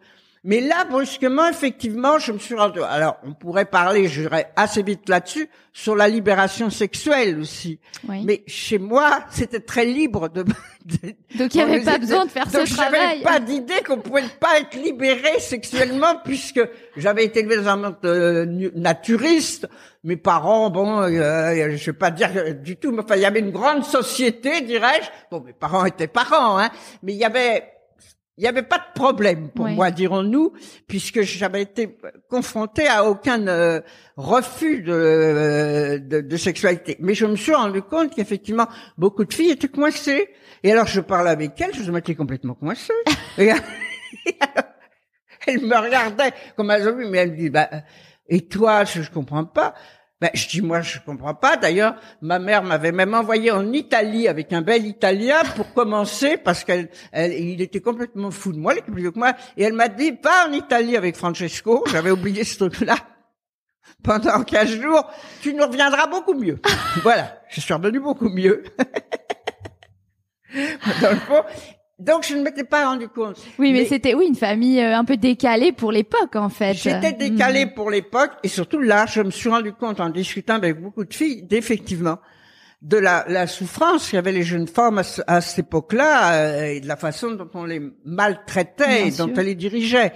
[0.48, 2.80] Mais là, brusquement, effectivement, je me suis rendu.
[2.80, 7.80] Alors, on pourrait parler, j'irai assez vite là-dessus, sur la libération sexuelle aussi.
[8.09, 8.22] Oui.
[8.24, 10.42] Mais chez moi, c'était très libre de.
[10.85, 13.22] de- Donc il n'y avait pas besoin de faire Donc, ce j'avais travail.
[13.22, 16.61] pas d'idée qu'on pouvait pas être libéré sexuellement puisque
[16.96, 19.66] j'avais été élevé dans un monde euh, naturiste.
[20.04, 23.26] Mes parents, bon, euh, je vais pas dire euh, du tout, mais enfin, il y
[23.26, 25.09] avait une grande société, dirais-je.
[25.32, 26.70] Bon, mes parents étaient parents, hein,
[27.02, 27.64] mais il y avait
[28.38, 29.75] il n'y avait pas de problème pour Oui.
[29.75, 30.53] moi, dirons-nous,
[30.87, 31.96] puisque j'avais été
[32.29, 33.81] confronté à aucun euh,
[34.16, 36.96] refus de, euh, de, de sexualité.
[37.01, 38.66] Mais je me suis rendu compte qu'effectivement,
[38.99, 40.29] beaucoup de filles étaient coincées.
[40.62, 42.92] Et alors, je parlais avec elles, je me mettais complètement coincée.
[43.38, 43.64] Et alors,
[45.46, 47.70] elle me regardait comme elles ont vu, mais elle me dit, bah,
[48.29, 49.75] Et toi, je, je comprends pas.
[50.18, 51.57] Ben, je dis moi je comprends pas.
[51.57, 56.64] D'ailleurs, ma mère m'avait même envoyé en Italie avec un bel Italien pour commencer parce
[56.64, 59.64] qu'elle, elle, il était complètement fou de moi, il était plus vieux que moi, et
[59.64, 61.85] elle m'a dit pas en Italie avec Francesco.
[61.90, 62.96] J'avais oublié ce truc-là.
[64.02, 65.11] Pendant 15 jours,
[65.42, 66.61] tu nous reviendras beaucoup mieux.
[67.02, 68.64] voilà, je suis revenu beaucoup mieux.
[71.02, 71.42] Dans le fond,
[71.98, 73.38] donc je ne m'étais pas rendu compte.
[73.59, 76.74] Oui, mais, c'était oui une famille euh, un peu décalée pour l'époque en fait.
[76.74, 77.74] J'étais décalée mm.
[77.74, 81.14] pour l'époque et surtout là, je me suis rendu compte en discutant avec beaucoup de
[81.14, 82.18] filles, d'effectivement,
[82.82, 86.96] de la, la souffrance avait les jeunes femmes à, cette époque-là euh, et de la
[86.96, 90.12] façon dont on les maltraitait et dont on les dirigeait.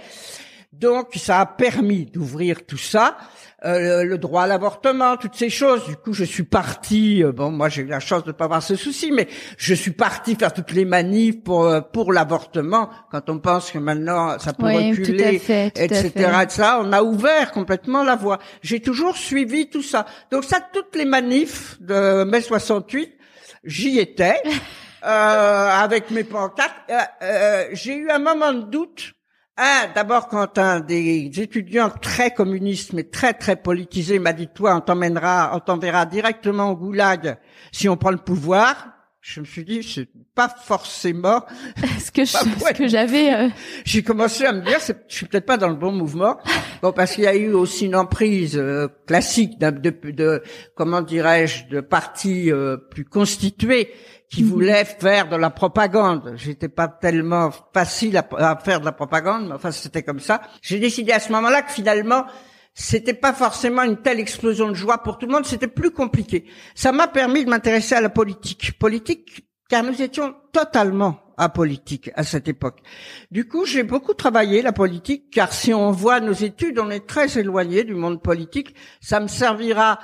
[0.71, 3.17] Donc ça a permis d'ouvrir tout ça.
[3.63, 5.85] Euh, le droit à l'avortement, toutes ces choses.
[5.85, 7.23] Du coup, je suis partie.
[7.23, 9.75] Euh, bon, moi, j'ai eu la chance de ne pas avoir ce souci, mais je
[9.75, 12.89] suis partie faire toutes les manifs pour euh, pour l'avortement.
[13.11, 15.35] Quand on pense que maintenant ça peut reculer,
[15.75, 16.11] etc.,
[16.49, 18.39] ça, on a ouvert complètement la voie.
[18.63, 20.07] J'ai toujours suivi tout ça.
[20.31, 23.15] Donc ça, toutes les manifs de mai 68,
[23.63, 24.41] j'y étais.
[25.03, 26.75] avec mes pancartes,
[27.73, 29.13] j'ai eu un moment de doute
[29.63, 34.75] ah, d'abord, quand un des étudiants très communistes, mais très, très politisés m'a dit, toi,
[34.75, 37.37] on t'emmènera, on t'enverra directement au goulag
[37.71, 38.87] si on prend le pouvoir,
[39.21, 41.45] je me suis dit, c'est pas forcément
[41.99, 43.31] ce que ce que j'avais.
[43.31, 43.49] Euh,
[43.85, 46.39] J'ai commencé à me dire, je suis peut-être pas dans le bon mouvement.
[46.81, 50.41] Bon, parce qu'il y a eu aussi une emprise euh, classique de, de,
[50.75, 53.93] comment dirais-je, de partis euh, plus constitués
[54.31, 56.33] qui voulait faire de la propagande.
[56.37, 60.41] J'étais pas tellement facile à, faire de la propagande, mais enfin c'était comme ça.
[60.61, 62.25] J'ai décidé à ce moment-là que finalement
[62.73, 66.45] c'était pas forcément une telle explosion de joie pour tout le monde, c'était plus compliqué.
[66.73, 68.79] Ça m'a permis de m'intéresser à la politique.
[68.79, 72.79] Politique car nous étions totalement apolitiques à cette époque.
[73.31, 77.07] Du coup, j'ai beaucoup travaillé la politique, car si on voit nos études, on est
[77.07, 78.75] très éloigné du monde politique.
[79.01, 79.99] Ça me servira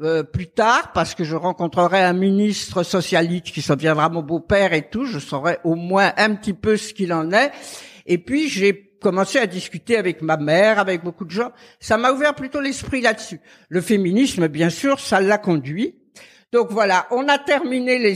[0.00, 4.88] euh, plus tard, parce que je rencontrerai un ministre socialiste qui deviendra mon beau-père et
[4.88, 7.52] tout, je saurai au moins un petit peu ce qu'il en est.
[8.06, 11.52] Et puis j'ai commencé à discuter avec ma mère, avec beaucoup de gens.
[11.78, 13.40] Ça m'a ouvert plutôt l'esprit là-dessus.
[13.68, 15.94] Le féminisme, bien sûr, ça l'a conduit.
[16.52, 18.14] Donc voilà, on a terminé les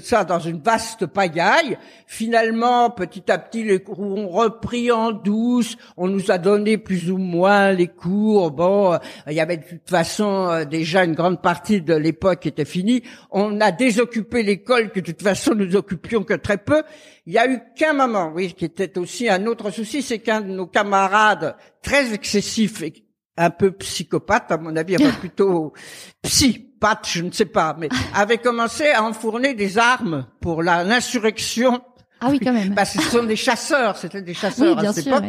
[0.00, 1.76] ça dans une vaste pagaille.
[2.06, 5.76] Finalement, petit à petit, les cours ont repris en douce.
[5.96, 8.52] On nous a donné plus ou moins les cours.
[8.52, 12.64] Bon, il y avait de toute façon euh, déjà une grande partie de l'époque était
[12.64, 13.02] finie.
[13.32, 16.84] On a désoccupé l'école que de toute façon nous occupions que très peu.
[17.26, 20.42] Il y a eu qu'un moment, oui, qui était aussi un autre souci, c'est qu'un
[20.42, 22.92] de nos camarades très excessif et
[23.36, 25.72] un peu psychopathe, à mon avis, plutôt
[26.22, 31.80] psy, Pat, je ne sais pas, mais avait commencé à enfourner des armes pour l'insurrection.
[32.20, 32.74] Ah oui, quand même.
[32.74, 35.24] Parce que ce sont des chasseurs, c'était des chasseurs oui, bien à cette époque.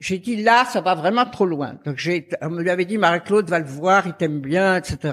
[0.00, 1.74] J'ai dit là, ça va vraiment trop loin.
[1.84, 5.12] Donc j'ai, on me lui avait dit, Marie-Claude va le voir, il t'aime bien, etc.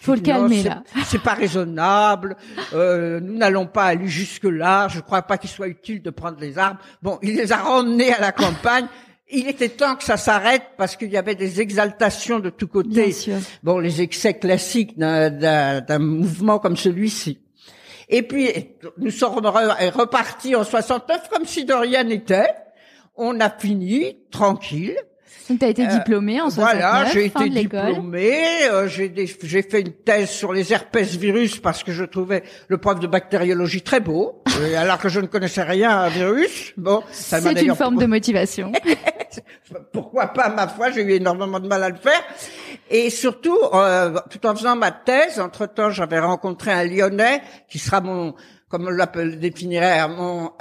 [0.00, 0.82] Faut le calmer là.
[1.04, 2.36] C'est pas raisonnable.
[2.72, 4.88] Euh, nous n'allons pas aller jusque là.
[4.88, 6.78] Je crois pas qu'il soit utile de prendre les armes.
[7.00, 8.86] Bon, il les a ramenés à la campagne
[9.34, 13.14] il était temps que ça s'arrête parce qu'il y avait des exaltations de tous côtés.
[13.62, 17.38] Bon, les excès classiques d'un mouvement comme celui-ci.
[18.08, 18.50] Et puis,
[18.98, 22.54] nous sommes repartis en 69 comme si de rien n'était.
[23.16, 24.96] On a fini, tranquille.
[25.48, 29.80] Donc tu as été euh, diplômé en 69, Voilà, j'ai été diplômé, euh, j'ai fait
[29.82, 34.00] une thèse sur les herpès virus parce que je trouvais le prof de bactériologie très
[34.00, 36.72] beau, euh, alors que je ne connaissais rien à virus.
[36.76, 38.72] Bon, ça C'est une forme de motivation.
[39.92, 42.22] Pourquoi pas, ma foi, j'ai eu énormément de mal à le faire.
[42.90, 43.58] Et surtout,
[44.30, 48.34] tout en faisant ma thèse, entre-temps, j'avais rencontré un Lyonnais qui sera mon,
[48.68, 50.52] comme on l'appelle, définirait, mon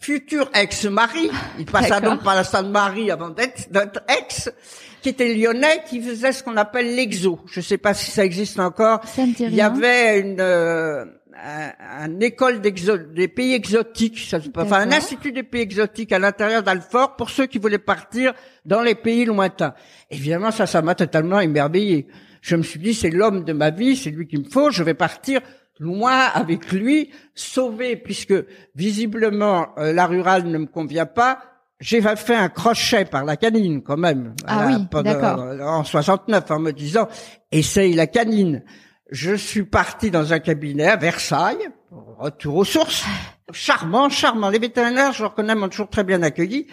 [0.00, 4.50] futur ex-mari, il passa donc par la Sainte-Marie avant d'être notre ex,
[5.02, 7.38] qui était lyonnais, qui faisait ce qu'on appelle l'exo.
[7.46, 9.00] Je ne sais pas si ça existe encore.
[9.18, 11.04] il y avait une euh,
[11.44, 17.16] un, école des pays exotiques, ça, enfin un institut des pays exotiques à l'intérieur d'Alfort
[17.16, 18.32] pour ceux qui voulaient partir
[18.64, 19.74] dans les pays lointains.
[20.10, 22.06] Évidemment, ça, ça m'a totalement émerveillé.
[22.40, 24.82] Je me suis dit, c'est l'homme de ma vie, c'est lui qu'il me faut, je
[24.82, 25.40] vais partir
[25.80, 28.34] loin avec lui, sauvé, puisque
[28.76, 31.40] visiblement euh, la rurale ne me convient pas.
[31.80, 34.34] J'ai fait un crochet par la canine quand même.
[34.46, 35.42] Ah oui, d'accord.
[35.62, 37.08] En 69, en me disant,
[37.50, 38.62] essaye la canine.
[39.10, 43.04] Je suis parti dans un cabinet à Versailles, retour aux sources.
[43.52, 44.48] Charmant, charmant.
[44.48, 46.68] Les vétérinaires, je reconnais, m'ont toujours très bien accueilli.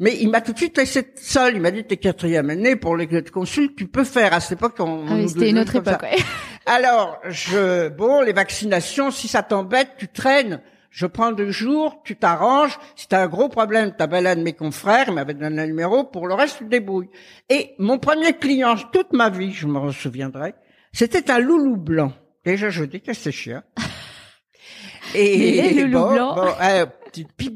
[0.00, 1.54] Mais il m'a tout de suite laissé seul.
[1.54, 4.32] Il m'a dit, t'es quatrième année, pour les consultes, tu peux faire.
[4.32, 6.04] À cette époque, on, ah c'était une autre époque,
[6.66, 10.60] Alors, je, bon, les vaccinations, si ça t'embête, tu traînes.
[10.90, 12.78] je prends deux jours, tu t'arranges.
[12.96, 16.04] Si t'as un gros problème, t'appelles un de mes confrères, il m'avait donné un numéro,
[16.04, 17.10] pour le reste, tu te débrouilles.
[17.50, 20.54] Et mon premier client, toute ma vie, je me souviendrai,
[20.92, 22.12] c'était un loulou blanc.
[22.44, 23.62] Déjà, je déteste ces chiens.
[25.14, 26.34] Et les loulous blancs.
[26.34, 26.86] Bon, euh,
[27.36, 27.50] puis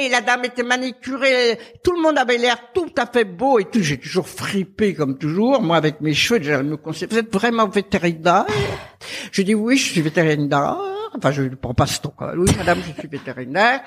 [0.00, 3.64] peigné, la dame était manicurée, tout le monde avait l'air tout à fait beau et
[3.64, 3.82] tout.
[3.82, 7.68] J'ai toujours fripé comme toujours, moi avec mes cheveux, j'allais me conseiller, vous êtes vraiment
[7.68, 8.46] vétérinaire?
[9.32, 10.78] Je dis oui, je suis vétérinaire.
[11.12, 12.12] Enfin, je ne prends pas ce ton.
[12.36, 13.80] Oui, madame, je suis vétérinaire.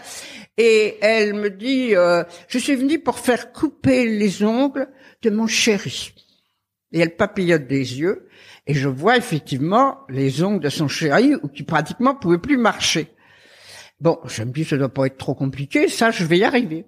[0.58, 4.90] Et elle me dit, euh, je suis venue pour faire couper les ongles
[5.22, 6.14] de mon chéri.
[6.92, 8.28] Et elle papillote des yeux.
[8.68, 13.13] Et je vois effectivement les ongles de son chéri, qui pratiquement pouvaient plus marcher.
[14.00, 16.86] Bon, je me dis, ça doit pas être trop compliqué, ça, je vais y arriver.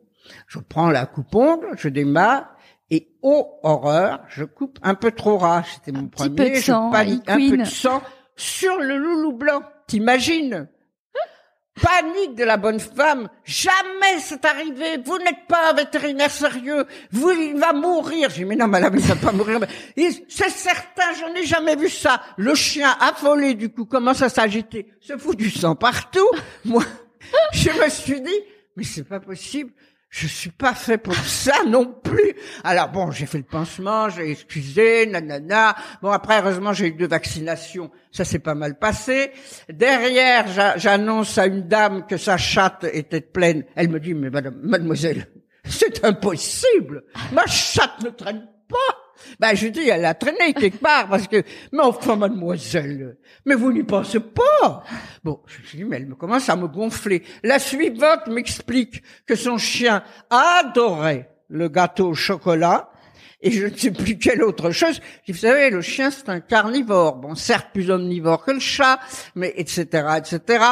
[0.47, 2.55] Je prends la coupe-ongle, je démarre,
[2.89, 5.63] et oh horreur, je coupe un peu trop ras.
[5.63, 6.35] C'était mon petit premier.
[6.35, 8.01] peu de je sang, panique, un peu de sang
[8.35, 9.61] sur le loulou blanc.
[9.87, 10.67] T'imagines?
[11.81, 13.27] Panique de la bonne femme.
[13.43, 14.97] Jamais c'est arrivé.
[15.03, 16.85] Vous n'êtes pas un vétérinaire sérieux.
[17.11, 18.29] Vous, il va mourir.
[18.29, 19.59] J'ai dit, mais non, madame, il va pas mourir.
[19.97, 22.21] C'est certain, je n'ai jamais vu ça.
[22.37, 24.87] Le chien affolé, du coup, commence à s'agiter.
[25.01, 26.29] Se fout du sang partout.
[26.63, 26.83] Moi,
[27.51, 28.39] je me suis dit,
[28.77, 29.71] mais c'est pas possible.
[30.17, 32.35] Je suis pas fait pour ça non plus.
[32.63, 35.75] Alors bon, j'ai fait le pansement, j'ai excusé, nanana.
[36.01, 37.91] Bon après, heureusement, j'ai eu deux vaccinations.
[38.13, 39.31] Ça s'est pas mal passé.
[39.67, 43.65] Derrière, j'a- j'annonce à une dame que sa chatte était pleine.
[43.75, 45.27] Elle me dit, mais mademoiselle,
[45.65, 47.03] c'est impossible.
[47.33, 48.97] Ma chatte ne traîne pas.
[49.39, 53.71] Ben, je dis, elle a traîné quelque part parce que, mais enfin, mademoiselle, mais vous
[53.71, 54.83] n'y pensez pas.
[55.23, 57.23] Bon, je dit, mais elle me commence à me gonfler.
[57.43, 62.89] La suivante m'explique que son chien adorait le gâteau au chocolat
[63.45, 64.95] et je ne sais plus quelle autre chose.
[64.95, 67.17] Je dis, vous savez, le chien, c'est un carnivore.
[67.17, 68.99] Bon, certes, plus omnivore que le chat,
[69.35, 69.85] mais etc.,
[70.17, 70.63] etc.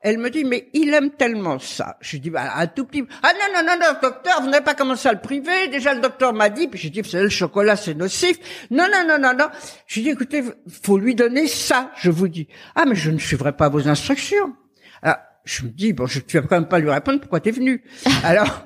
[0.00, 1.98] Elle me dit, mais il aime tellement ça.
[2.00, 3.04] Je dis, bah, un tout petit...
[3.22, 5.68] Ah non, non, non, non, docteur, vous n'avez pas commencé à le priver.
[5.68, 8.38] Déjà, le docteur m'a dit, puis j'ai dit, vous savez, le chocolat, c'est nocif.
[8.70, 9.48] Non, non, non, non, non.
[9.86, 10.42] Je dis, écoutez,
[10.82, 12.48] faut lui donner ça, je vous dis.
[12.74, 14.56] Ah, mais je ne suivrai pas vos instructions.
[15.02, 17.50] Alors, je me dis, bon, je ne vais quand même pas lui répondre, pourquoi t'es
[17.50, 17.84] venu?
[18.24, 18.64] Alors,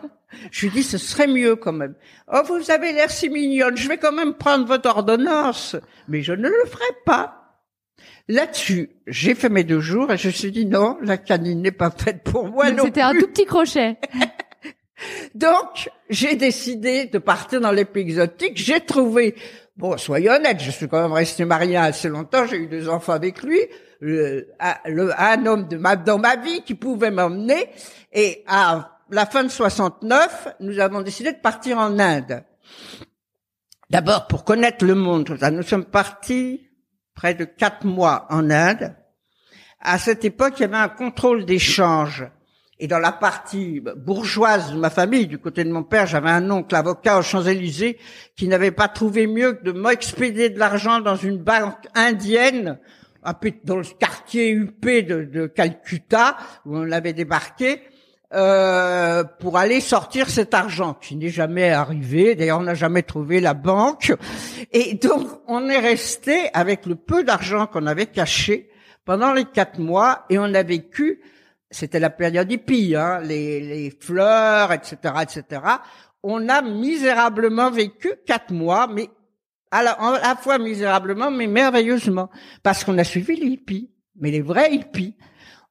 [0.50, 1.94] je lui dis, ce serait mieux quand même.
[2.32, 5.76] Oh, vous avez l'air si mignonne, je vais quand même prendre votre ordonnance.
[6.08, 7.42] Mais je ne le ferai pas.
[8.28, 11.70] Là-dessus, j'ai fait mes deux jours et je me suis dit, non, la canine n'est
[11.70, 13.98] pas faite pour moi non C'était un tout petit crochet.
[15.34, 18.56] Donc, j'ai décidé de partir dans les pays exotiques.
[18.56, 19.34] J'ai trouvé,
[19.76, 23.12] bon, soyons honnêtes, je suis quand même resté marié assez longtemps, j'ai eu deux enfants
[23.12, 23.60] avec lui,
[24.00, 27.66] le, un- le- un homme de ma, dans ma vie qui pouvait m'emmener.
[28.12, 32.44] Et à la fin de 69, nous avons décidé de partir en Inde.
[33.90, 36.68] D'abord, pour connaître le monde, nous sommes partis
[37.14, 38.96] près de quatre mois en Inde.
[39.80, 42.26] À cette époque, il y avait un contrôle d'échange.
[42.78, 46.50] Et dans la partie bourgeoise de ma famille, du côté de mon père, j'avais un
[46.50, 47.98] oncle avocat aux Champs-Élysées
[48.36, 52.78] qui n'avait pas trouvé mieux que de m'expédier de l'argent dans une banque indienne,
[53.64, 56.36] dans le quartier huppé de, Calcutta,
[56.66, 57.80] où on avait débarqué,
[58.34, 62.34] euh, pour aller sortir cet argent, qui n'est jamais arrivé.
[62.34, 64.12] D'ailleurs, on n'a jamais trouvé la banque.
[64.72, 68.70] Et donc, on est resté avec le peu d'argent qu'on avait caché
[69.04, 71.20] pendant les quatre mois, et on a vécu
[71.70, 75.62] c'était la période hippie, hein, les, les fleurs, etc., etc.
[76.22, 79.08] On a misérablement vécu quatre mois, mais
[79.70, 82.30] à la, à la fois misérablement, mais merveilleusement,
[82.62, 85.16] parce qu'on a suivi les hippies, mais les vrais hippies.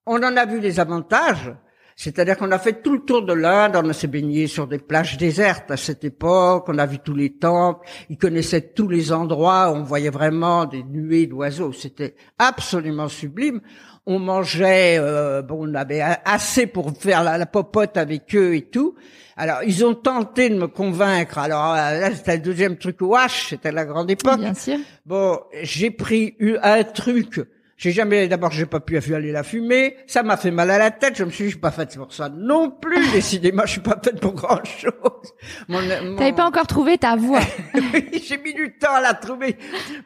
[0.05, 1.53] On en a vu les avantages,
[1.95, 5.17] c'est-à-dire qu'on a fait tout le tour de l'Inde, on s'est baigné sur des plages
[5.17, 9.71] désertes à cette époque, on a vu tous les temples, ils connaissaient tous les endroits,
[9.73, 13.61] on voyait vraiment des nuées d'oiseaux, c'était absolument sublime
[14.07, 18.61] on mangeait, euh, bon, on avait assez pour faire la, la, popote avec eux et
[18.61, 18.95] tout.
[19.35, 21.39] Alors, ils ont tenté de me convaincre.
[21.39, 24.39] Alors là, c'était le deuxième truc wash, c'était la grande époque.
[24.39, 24.77] Bien sûr.
[25.05, 27.41] Bon, j'ai pris un truc.
[27.77, 29.97] J'ai jamais, d'abord, j'ai pas pu aller la fumer.
[30.07, 31.17] Ça m'a fait mal à la tête.
[31.17, 33.11] Je me suis dit, je suis pas faite pour ça non plus.
[33.11, 35.33] Décidément, je suis pas faite pour grand chose.
[35.67, 36.15] Mon, mon...
[36.15, 37.41] T'avais pas encore trouvé ta voix.
[37.73, 39.57] j'ai mis du temps à la trouver.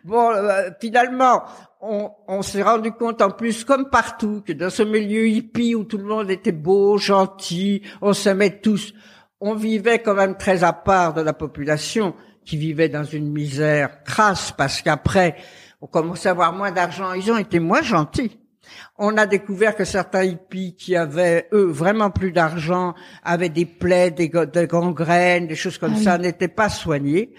[0.03, 1.43] Bon, euh, finalement,
[1.79, 5.83] on, on s'est rendu compte en plus, comme partout, que dans ce milieu hippie où
[5.83, 8.93] tout le monde était beau, gentil, on s'aimait tous,
[9.41, 12.15] on vivait quand même très à part de la population
[12.45, 15.35] qui vivait dans une misère crasse parce qu'après,
[15.81, 17.13] on commençait à avoir moins d'argent.
[17.13, 18.37] Ils ont été moins gentils.
[18.97, 24.11] On a découvert que certains hippies qui avaient, eux, vraiment plus d'argent, avaient des plaies,
[24.11, 27.33] des, des gangrènes, des choses comme ah ça, n'étaient pas soignés.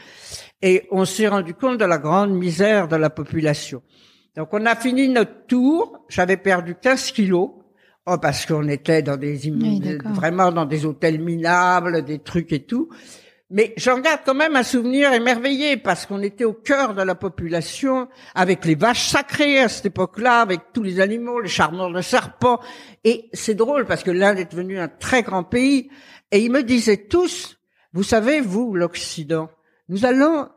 [0.63, 3.83] Et on s'est rendu compte de la grande misère de la population.
[4.37, 7.51] Donc on a fini notre tour, j'avais perdu 15 kilos.
[8.07, 12.65] Oh, parce qu'on était dans des Oui, vraiment dans des hôtels minables, des trucs et
[12.65, 12.89] tout.
[13.51, 17.17] Mais j'en garde quand même un souvenir émerveillé parce qu'on était au cœur de la
[17.17, 22.01] population avec les vaches sacrées à cette époque-là, avec tous les animaux, les charmeurs de
[22.01, 22.61] serpents.
[23.03, 25.91] Et c'est drôle parce que l'Inde est devenue un très grand pays.
[26.31, 27.59] Et ils me disaient tous,
[27.93, 29.51] vous savez, vous, l'Occident,
[29.89, 30.49] nous allons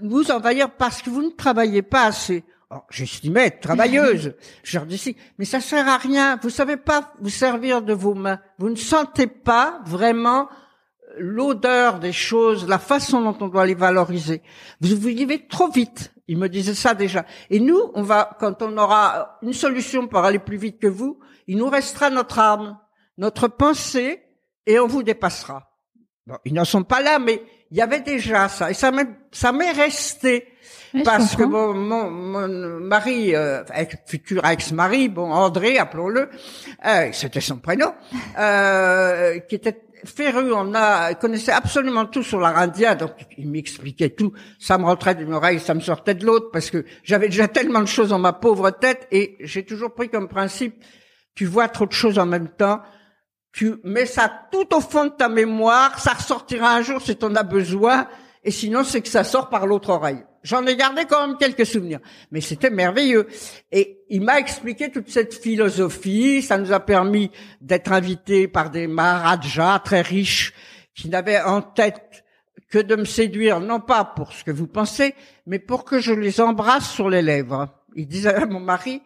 [0.00, 2.42] vous envahir parce que vous ne travaillez pas assez.
[2.90, 4.34] J'estimais être travailleuse.
[4.64, 6.40] Je leur disais, mais ça sert à rien.
[6.42, 8.40] Vous savez pas vous servir de vos mains.
[8.58, 10.48] Vous ne sentez pas vraiment
[11.18, 14.42] l'odeur des choses, la façon dont on doit les valoriser.
[14.80, 16.12] Vous vivez trop vite.
[16.28, 17.26] Il me disait ça déjà.
[17.50, 21.18] Et nous, on va, quand on aura une solution pour aller plus vite que vous,
[21.46, 22.78] il nous restera notre âme,
[23.18, 24.22] notre pensée,
[24.66, 25.68] et on vous dépassera.
[26.26, 28.70] Bon, ils n'en sont pas là, mais il y avait déjà ça.
[28.70, 30.51] Et ça m'est, ça m'est resté.
[31.04, 36.28] Parce que bon, mon, mon mari, euh, ex- futur ex-mari, bon André, appelons-le,
[36.86, 37.94] euh, c'était son prénom,
[38.38, 43.48] euh, qui était féru, on a il connaissait absolument tout sur l'art indien, donc il
[43.48, 44.32] m'expliquait tout.
[44.58, 47.80] Ça me rentrait d'une oreille, ça me sortait de l'autre, parce que j'avais déjà tellement
[47.80, 50.82] de choses dans ma pauvre tête, et j'ai toujours pris comme principe,
[51.34, 52.80] tu vois trop de choses en même temps,
[53.52, 57.24] tu mets ça tout au fond de ta mémoire, ça ressortira un jour si tu
[57.24, 58.08] en as besoin,
[58.44, 60.24] et sinon c'est que ça sort par l'autre oreille.
[60.42, 63.28] J'en ai gardé quand même quelques souvenirs, mais c'était merveilleux.
[63.70, 67.30] Et il m'a expliqué toute cette philosophie, ça nous a permis
[67.60, 70.52] d'être invités par des maharajas très riches
[70.94, 72.24] qui n'avaient en tête
[72.70, 75.14] que de me séduire, non pas pour ce que vous pensez,
[75.46, 77.68] mais pour que je les embrasse sur les lèvres.
[77.94, 79.02] Il disait à mon mari,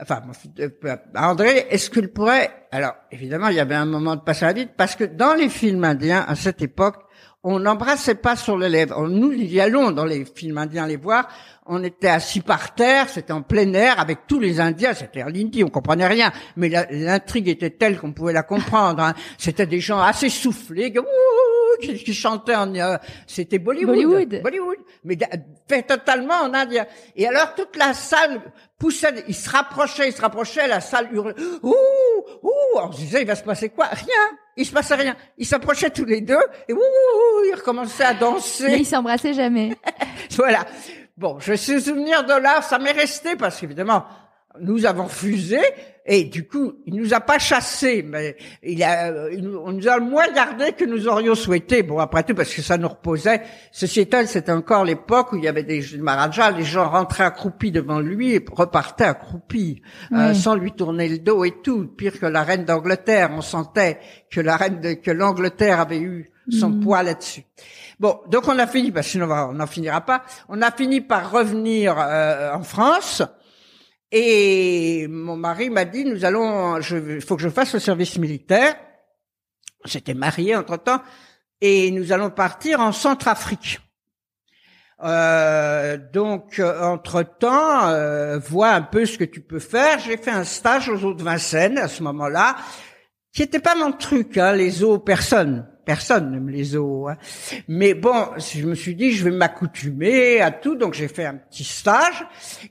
[0.00, 0.22] enfin,
[0.60, 4.50] euh, à André, est-ce qu'il pourrait, alors, évidemment, il y avait un moment de passage
[4.50, 7.04] à vide, parce que dans les films indiens, à cette époque,
[7.50, 9.08] on n'embrassait pas sur les lèvres.
[9.08, 11.28] Nous, y allons dans les films indiens les voir.
[11.64, 14.94] On était assis par terre, c'était en plein air avec tous les Indiens.
[14.94, 19.02] C'était l'Indie, on comprenait rien, mais l'intrigue était telle qu'on pouvait la comprendre.
[19.02, 19.14] hein.
[19.36, 20.90] C'était des gens assez soufflés,
[21.80, 24.42] qui, qui chantaient en, euh, c'était Bollywood, Bollywood.
[24.42, 25.18] Bollywood, mais
[25.68, 26.86] fait totalement en indien.
[27.16, 28.40] Et alors toute la salle
[28.78, 31.74] poussait, il se rapprochait, il se rapprochait, la salle hurlait, ouh,
[32.42, 32.50] ouh.
[32.76, 33.86] On se disait, il va se passer quoi?
[33.86, 34.38] Rien.
[34.56, 35.16] Il se passait rien.
[35.36, 38.64] Ils s'approchaient tous les deux et ouh, ouh, ouh, ils recommençaient à danser.
[38.66, 39.76] Mais ils s'embrassaient jamais.
[40.36, 40.64] Voilà.
[41.16, 44.04] Bon, je sais souvenir de là, ça m'est resté parce qu'évidemment,
[44.60, 45.58] nous avons fusé
[46.10, 50.00] et du coup, il nous a pas chassés, mais il a, il on nous a
[50.00, 51.82] moins gardé que nous aurions souhaité.
[51.82, 53.42] Bon, après tout, parce que ça nous reposait.
[53.72, 57.70] Ceci étant, c'était encore l'époque où il y avait des Maharajas, les gens rentraient accroupis
[57.70, 59.82] devant lui et repartaient accroupis,
[60.12, 61.86] euh, sans lui tourner le dos et tout.
[61.88, 63.98] Pire que la reine d'Angleterre, on sentait
[64.30, 66.80] que la reine de, que l'Angleterre avait eu son Mhm.
[66.80, 67.42] poids là-dessus.
[68.00, 70.22] Bon, donc on a fini, parce que sinon on n'en finira pas.
[70.48, 73.22] On a fini par revenir euh, en France.
[74.10, 78.76] Et mon mari m'a dit, nous allons, il faut que je fasse le service militaire.
[79.84, 81.02] J'étais marié entre temps,
[81.60, 83.80] et nous allons partir en Centrafrique.
[85.04, 89.98] Euh, donc, entre temps, vois un peu ce que tu peux faire.
[90.00, 92.56] J'ai fait un stage aux eaux de Vincennes à ce moment-là,
[93.32, 95.68] qui était pas mon truc, hein, les eaux, personne.
[95.88, 97.08] Personne n'aime les eaux.
[97.08, 97.16] hein.
[97.66, 101.36] Mais bon, je me suis dit, je vais m'accoutumer à tout, donc j'ai fait un
[101.36, 102.26] petit stage.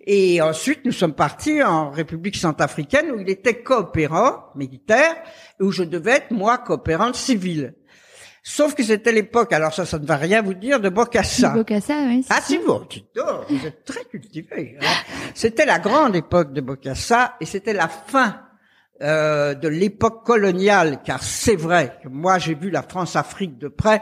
[0.06, 5.16] Et ensuite, nous sommes partis en République centrafricaine, où il était coopérant militaire,
[5.60, 7.74] et où je devais être, moi, coopérante civile.
[8.44, 11.50] Sauf que c'était l'époque, alors ça, ça ne va rien vous dire, de Bokassa.
[11.50, 12.24] Bokassa, oui.
[12.24, 14.78] c'est Ah si vous, dites donc, vous êtes très cultivé.
[14.80, 14.86] hein.
[15.34, 18.42] C'était la grande époque de Bokassa et c'était la fin
[19.02, 24.02] euh, de l'époque coloniale, car c'est vrai que moi j'ai vu la France-Afrique de près,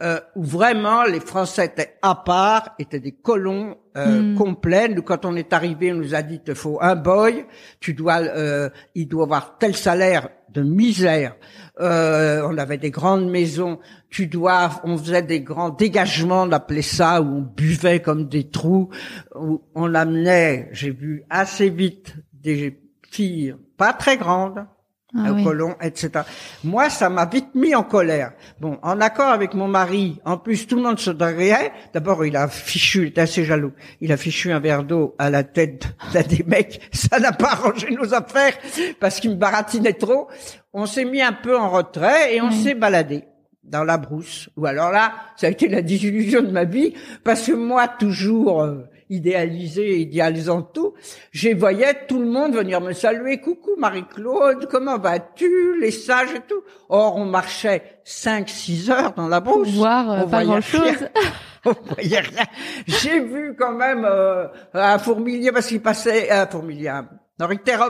[0.00, 4.34] euh, où vraiment les Français étaient à part, étaient des colons euh, Mm.
[4.36, 4.88] complets.
[4.88, 7.46] Nous, quand on est arrivé, on nous a dit il te faut un boy,
[7.80, 11.34] tu dois, euh, il doit avoir tel salaire de misère.
[11.80, 13.78] Euh, on avait des grandes maisons,
[14.08, 18.48] tu dois, on faisait des grands dégagements, on appelait ça, où on buvait comme des
[18.48, 18.88] trous,
[19.34, 22.80] où on amenait, j'ai vu assez vite des
[23.10, 24.66] filles pas très grandes,
[25.16, 25.42] Ah oui.
[25.42, 26.10] colon, etc.
[26.64, 28.32] Moi, ça m'a vite mis en colère.
[28.60, 31.70] Bon, en accord avec mon mari, en plus, tout le monde se derrière.
[31.94, 33.72] D'abord, il a fichu, il était assez jaloux.
[34.02, 36.82] Il a fichu un verre d'eau à la tête d'un des mecs.
[36.92, 38.52] Ça n'a pas arrangé nos affaires
[39.00, 40.28] parce qu'il me baratinait trop.
[40.74, 42.62] On s'est mis un peu en retrait et on Oui.
[42.62, 43.24] s'est baladé
[43.64, 44.50] dans la brousse.
[44.58, 46.92] Ou alors là, ça a été la désillusion de ma vie
[47.24, 50.94] parce que moi, toujours euh, idéalisé, idéalisant tout,
[51.30, 53.40] je voyais tout le monde venir me saluer.
[53.40, 55.78] Coucou Marie-Claude, comment vas-tu?
[55.80, 56.62] Les sages et tout.
[56.88, 59.70] Or, on marchait cinq, six heures dans la brousse.
[59.74, 60.94] voir euh, On pas voyait grand rien.
[60.94, 61.08] chose.
[61.64, 62.44] On voyait rien.
[62.86, 67.08] J'ai vu quand même euh, un fourmilier parce qu'il passait un fourmilier, un,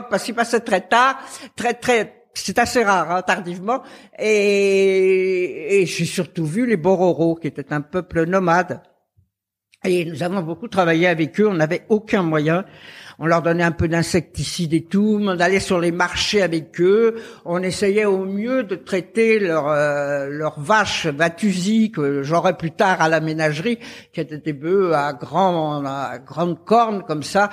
[0.09, 1.19] parce qu'il passait très tard,
[1.55, 3.81] très très c'est assez rare, hein, tardivement.
[4.17, 8.81] Et, et j'ai surtout vu les Bororo, qui étaient un peuple nomade.
[9.85, 11.47] Et nous avons beaucoup travaillé avec eux.
[11.47, 12.65] On n'avait aucun moyen.
[13.17, 15.19] On leur donnait un peu d'insecticides et tout.
[15.21, 17.15] On allait sur les marchés avec eux.
[17.45, 23.01] On essayait au mieux de traiter leurs euh, leurs vaches vatusies que j'aurais plus tard
[23.01, 23.79] à la ménagerie,
[24.11, 27.49] qui étaient des bœufs à grand à grande corne comme ça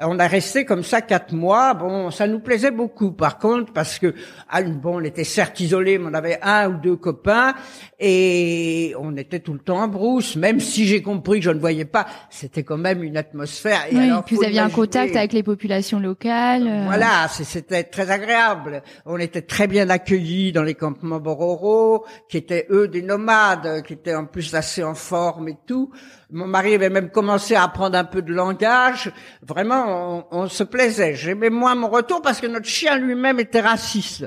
[0.00, 1.74] on a resté comme ça quatre mois.
[1.74, 4.14] Bon, ça nous plaisait beaucoup, par contre, parce que
[4.48, 7.54] ah, bon, on était certes isolés, mais on avait un ou deux copains
[7.98, 10.36] et on était tout le temps en brousse.
[10.36, 13.86] Même si j'ai compris que je ne voyais pas, c'était quand même une atmosphère.
[13.90, 16.66] Et oui, puis vous aviez un contact avec les populations locales.
[16.66, 16.84] Euh.
[16.86, 18.82] Voilà, c'était très agréable.
[19.04, 23.94] On était très bien accueillis dans les campements Bororo, qui étaient eux des nomades, qui
[23.94, 25.90] étaient en plus assez en forme et tout.
[26.30, 29.10] Mon mari avait même commencé à apprendre un peu de langage.
[29.42, 31.14] Vraiment, on, on se plaisait.
[31.14, 34.26] J'aimais moins mon retour parce que notre chien lui-même était raciste.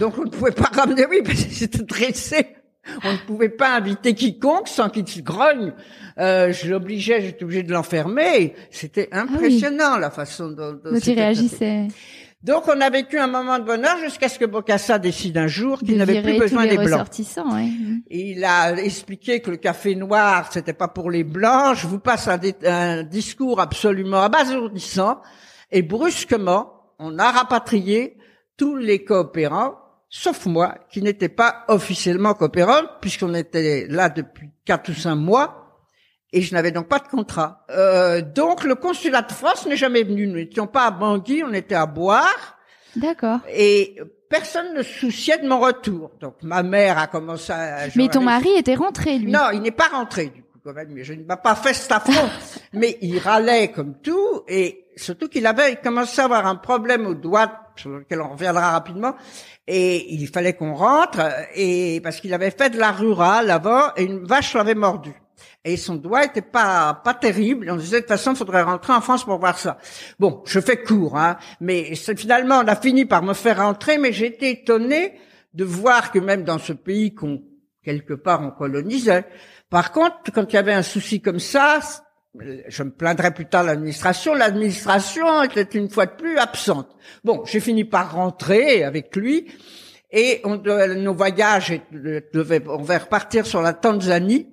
[0.00, 2.56] Donc on ne pouvait pas ramener, oui, parce que c'était dressé.
[3.04, 5.72] On ne pouvait pas inviter quiconque sans qu'il se grogne.
[6.18, 8.54] Euh, je l'obligeais, j'étais obligé de l'enfermer.
[8.70, 11.88] C'était ah impressionnant la façon dont, dont il réagissait.
[12.42, 15.78] Donc on a vécu un moment de bonheur jusqu'à ce que Bocassa décide un jour
[15.78, 17.06] qu'il n'avait plus besoin des blancs.
[18.10, 21.76] Il a expliqué que le café noir c'était pas pour les blancs.
[21.76, 25.20] Je vous passe un, un discours absolument abasourdissant
[25.70, 28.16] et brusquement on a rapatrié
[28.56, 29.74] tous les coopérants,
[30.08, 35.61] sauf moi qui n'étais pas officiellement coopérant puisqu'on était là depuis quatre ou cinq mois
[36.32, 37.64] et je n'avais donc pas de contrat.
[37.70, 40.26] Euh, donc le consulat de France n'est jamais venu.
[40.26, 42.58] Nous n'étions pas à Bangui, on était à Boire.
[42.96, 43.40] D'accord.
[43.50, 43.96] Et
[44.28, 46.10] personne ne souciait de mon retour.
[46.20, 47.86] Donc ma mère a commencé à...
[47.96, 49.30] Mais ton mari était rentré, lui?
[49.30, 50.88] Non, il n'est pas rentré, du coup, quand même.
[50.90, 52.28] Mais je ne m'a pas fait cet affront.
[52.72, 54.42] mais il râlait comme tout.
[54.48, 58.70] Et surtout qu'il avait commencé à avoir un problème au doigt, sur lequel on reviendra
[58.70, 59.14] rapidement.
[59.66, 61.20] Et il fallait qu'on rentre.
[61.54, 65.12] Et parce qu'il avait fait de la rurale avant, et une vache l'avait mordu
[65.64, 67.70] et son doigt était pas pas terrible.
[67.70, 69.78] On disait de toute façon, il faudrait rentrer en France pour voir ça.
[70.18, 74.12] Bon, je fais court, hein, mais finalement, on a fini par me faire rentrer, mais
[74.12, 75.14] j'ai été étonné
[75.54, 77.42] de voir que même dans ce pays qu'on
[77.82, 79.24] quelque part on colonisait.
[79.68, 81.80] Par contre, quand il y avait un souci comme ça,
[82.68, 84.34] je me plaindrais plus tard l'administration.
[84.34, 86.88] L'administration était une fois de plus absente.
[87.24, 89.46] Bon, j'ai fini par rentrer avec lui.
[90.10, 92.62] Et on, nos voyages on devait
[92.98, 94.48] repartir sur la Tanzanie.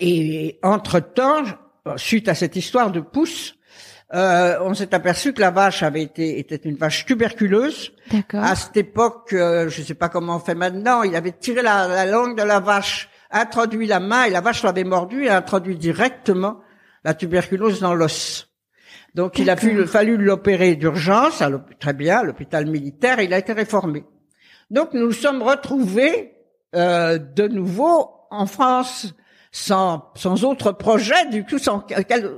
[0.00, 1.44] Et entre-temps,
[1.96, 3.54] suite à cette histoire de pouce,
[4.12, 7.92] euh, on s'est aperçu que la vache avait été était une vache tuberculeuse.
[8.12, 8.44] D'accord.
[8.44, 11.62] À cette époque, euh, je ne sais pas comment on fait maintenant, il avait tiré
[11.62, 15.76] la, langue de la vache, introduit la main et la vache l'avait mordu et introduit
[15.76, 16.60] directement
[17.02, 18.48] la tuberculose dans l'os.
[19.14, 21.42] Donc il a fallu l'opérer d'urgence,
[21.78, 24.04] très bien, à l'hôpital militaire, et il a été réformé.
[24.70, 26.32] Donc nous nous sommes retrouvés
[26.74, 29.14] euh, de nouveau en France
[29.54, 31.86] sans, sans autre projet, du coup sans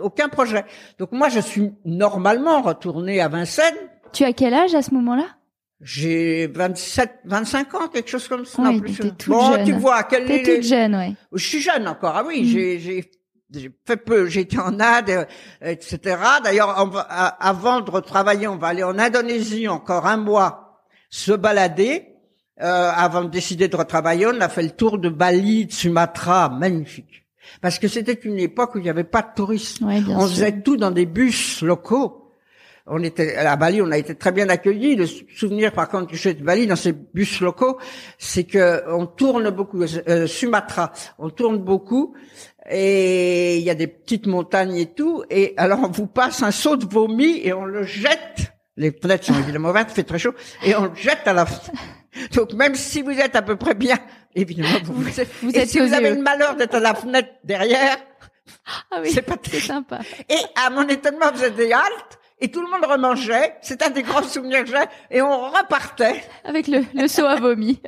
[0.02, 0.66] aucun projet.
[0.98, 3.74] Donc moi, je suis normalement retourné à Vincennes.
[4.12, 5.24] Tu as quel âge à ce moment-là?
[5.80, 8.62] J'ai 27, 25 ans, quelque chose comme ça.
[8.62, 8.98] Oui, plus.
[9.28, 9.64] bon, jeune.
[9.64, 11.14] tu vois, quelle T'es toute jeune, ouais.
[11.32, 12.14] Je suis jeune encore.
[12.16, 12.46] Ah oui, mm.
[12.46, 13.10] j'ai, j'ai,
[13.50, 14.28] j'ai fait peu.
[14.36, 15.24] Été en Inde, euh,
[15.62, 16.18] etc.
[16.44, 16.76] D'ailleurs,
[17.40, 22.15] avant de retravailler, on va aller en Indonésie encore un mois, se balader.
[22.62, 26.48] Euh, avant de décider de retravailler, on a fait le tour de Bali, de Sumatra,
[26.48, 27.24] magnifique.
[27.60, 29.80] Parce que c'était une époque où il n'y avait pas de touristes.
[29.82, 32.22] on faisait tout dans des bus locaux.
[32.86, 34.94] On était à Bali, on a été très bien accueillis.
[34.94, 37.78] Le souvenir, par contre, que j'ai de Bali dans ces bus locaux,
[38.16, 39.82] c'est que on tourne beaucoup.
[39.82, 42.14] Euh, Sumatra, on tourne beaucoup,
[42.70, 45.24] et il y a des petites montagnes et tout.
[45.30, 48.52] Et alors on vous passe un seau de vomi et on le jette.
[48.76, 50.34] Les fenêtres sont évidemment ouvertes, fait très chaud,
[50.64, 51.46] et on le jette à la
[52.34, 53.98] donc même si vous êtes à peu près bien,
[54.34, 57.30] évidemment, vous, vous êtes, vous êtes si vous avez le malheur d'être à la fenêtre
[57.44, 57.96] derrière,
[58.90, 60.00] ah oui, c'est pas très sympa.
[60.28, 63.54] Et à mon étonnement, vous êtes des haltes et tout le monde remangeait.
[63.62, 65.16] C'est un des grands souvenirs que j'ai.
[65.16, 66.22] Et on repartait.
[66.44, 67.80] Avec le, le seau à vomi.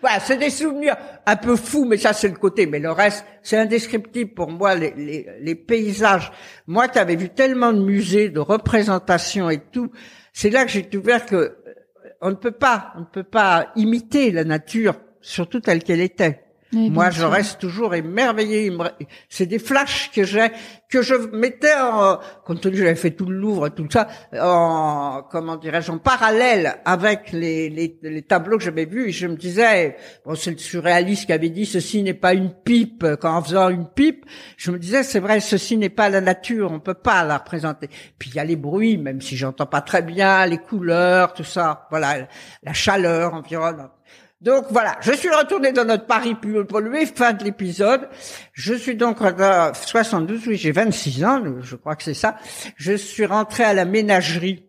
[0.00, 2.66] voilà, c'est des souvenirs un peu fous, mais ça c'est le côté.
[2.66, 4.74] Mais le reste, c'est indescriptible pour moi.
[4.74, 6.30] Les, les, les paysages.
[6.66, 9.90] Moi qui avais vu tellement de musées, de représentations et tout,
[10.32, 11.56] c'est là que j'ai découvert que
[12.22, 16.41] on ne peut pas, on ne peut pas imiter la nature, surtout telle qu'elle était.
[16.74, 17.30] Oui, Moi, je sûr.
[17.30, 18.66] reste toujours émerveillée.
[18.66, 18.88] Il me-
[19.28, 20.48] C'est des flashs que j'ai,
[20.88, 24.08] que je mettais en, compte tenu que j'avais fait tout le Louvre, tout ça,
[24.40, 29.08] en, comment dirais-je, en parallèle avec les, les, les tableaux que j'avais vus.
[29.08, 32.50] Et je me disais, bon, c'est le surréaliste qui avait dit, ceci n'est pas une
[32.52, 33.04] pipe.
[33.20, 34.24] Quand en faisant une pipe,
[34.56, 37.88] je me disais, c'est vrai, ceci n'est pas la nature, on peut pas la représenter.
[38.18, 41.44] Puis il y a les bruits, même si j'entends pas très bien, les couleurs, tout
[41.44, 41.86] ça.
[41.90, 42.28] Voilà,
[42.62, 43.90] la chaleur environnante.
[44.42, 48.08] Donc voilà, je suis retourné dans notre Paris plus pollué, fin de l'épisode.
[48.52, 52.36] Je suis donc en 72, oui, j'ai 26 ans, je crois que c'est ça.
[52.76, 54.66] Je suis rentré à la ménagerie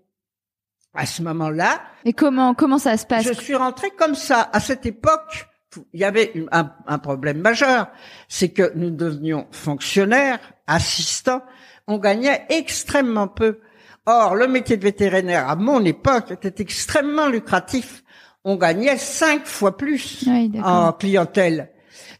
[0.93, 1.81] à ce moment-là.
[2.05, 4.47] Et comment comment ça se passe Je suis rentré comme ça.
[4.53, 5.47] À cette époque,
[5.91, 7.87] il y avait un problème majeur,
[8.27, 11.41] c'est que nous devenions fonctionnaires, assistants,
[11.87, 13.57] on gagnait extrêmement peu.
[14.05, 18.02] Or, le métier de vétérinaire à mon époque était extrêmement lucratif.
[18.45, 21.69] On gagnait cinq fois plus Oui, en clientèle.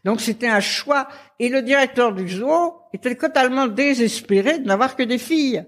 [0.04, 1.08] Donc c'était un choix.
[1.38, 5.64] Et le directeur du zoo était totalement désespéré de n'avoir que des filles.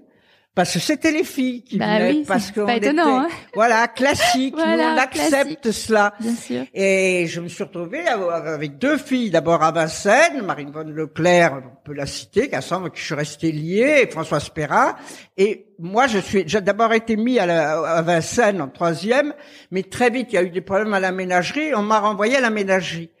[0.57, 3.27] Parce que c'était les filles qui Bah venaient, oui, parce qu'on était, hein.
[3.53, 6.15] voilà, classique, Voilà, on accepte cela.
[6.19, 6.63] Bien sûr.
[6.73, 11.85] Et je me suis retrouvé avec deux filles, d'abord à Vincennes, Marine Von Leclerc, on
[11.85, 14.95] peut la citer, Cassandre, que je suis resté lié, et François Perrin.
[15.37, 19.35] Et moi, je suis, j'ai d'abord été mis à, la, à Vincennes en troisième,
[19.69, 22.35] mais très vite, il y a eu des problèmes à la ménagerie, on m'a renvoyé
[22.35, 23.11] à la ménagerie,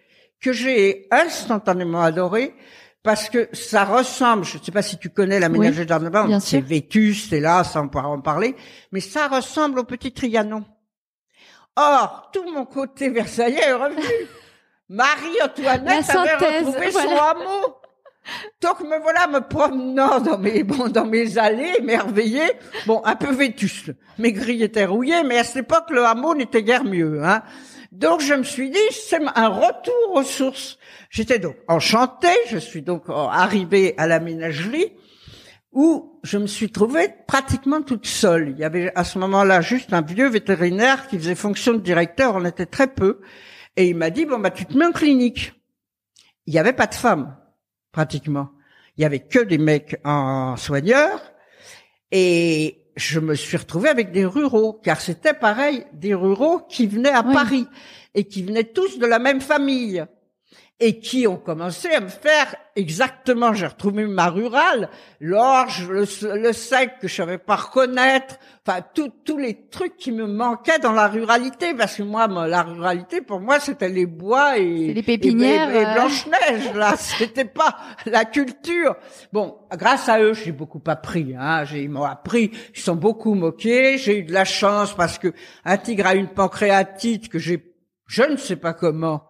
[0.41, 2.55] que j'ai instantanément adoré,
[3.07, 6.41] parce que ça ressemble, je ne sais pas si tu connais la Oui, ménagerie bien
[6.41, 8.53] c'est vétus, c'est là, ça on pourra en parler,
[8.91, 10.65] mais ça ressemble au petit Trianon.
[11.77, 14.03] Or, tout mon côté versaillais est revenu.
[14.89, 17.77] Marie-Antoinette avait retrouvé son hameau.
[18.59, 22.43] Donc me voilà me promenant dans mes bon, dans mes allées, émerveillé,
[22.87, 23.93] bon un peu vétuste.
[24.17, 27.23] Mes grilles étaient rouillées, mais à cette époque le hameau n'était guère mieux.
[27.23, 27.41] Hein.
[27.97, 30.77] Donc je me suis dit c'est un retour aux sources.
[31.09, 32.37] J'étais donc enchantée.
[32.47, 34.93] Je suis donc euh, arrivée à la ménagerie
[35.71, 38.49] où je me suis trouvée pratiquement toute seule.
[38.51, 42.35] Il y avait à ce moment-là juste un vieux vétérinaire qui faisait fonction de directeur.
[42.35, 43.19] On était très peu,
[43.75, 45.53] et il m'a dit bon bah tu te mets en clinique.
[46.45, 47.35] Il n'y avait pas de femmes
[47.91, 48.51] pratiquement.
[48.97, 51.33] Il y avait que des mecs en soigneurs
[52.11, 57.11] et je me suis retrouvée avec des ruraux car c'était pareil des ruraux qui venaient
[57.11, 57.33] à Oui.
[57.33, 57.67] Paris
[58.15, 60.03] et qui venaient tous de la même famille
[60.79, 66.05] et qui ont commencé à me faire exactement, j'ai retrouvé ma rurale, l'orge, le,
[66.37, 70.91] le sec que je savais pas reconnaître, enfin tous les trucs qui me manquaient dans
[70.91, 75.71] la ruralité, parce que moi, la ruralité pour moi c'était les bois et les pépinières,
[75.71, 75.93] et, et, euh.
[75.95, 77.75] Blanche Neige là, c'était pas
[78.05, 78.95] la culture.
[79.33, 81.33] Bon, grâce à eux, j'ai beaucoup appris.
[81.35, 83.97] Hein, ils m'ont appris, ils sont beaucoup moqués.
[83.97, 85.33] J'ai eu de la chance parce que
[85.65, 87.73] un tigre a une pancréatite que j'ai,
[88.05, 89.26] je ne sais pas comment.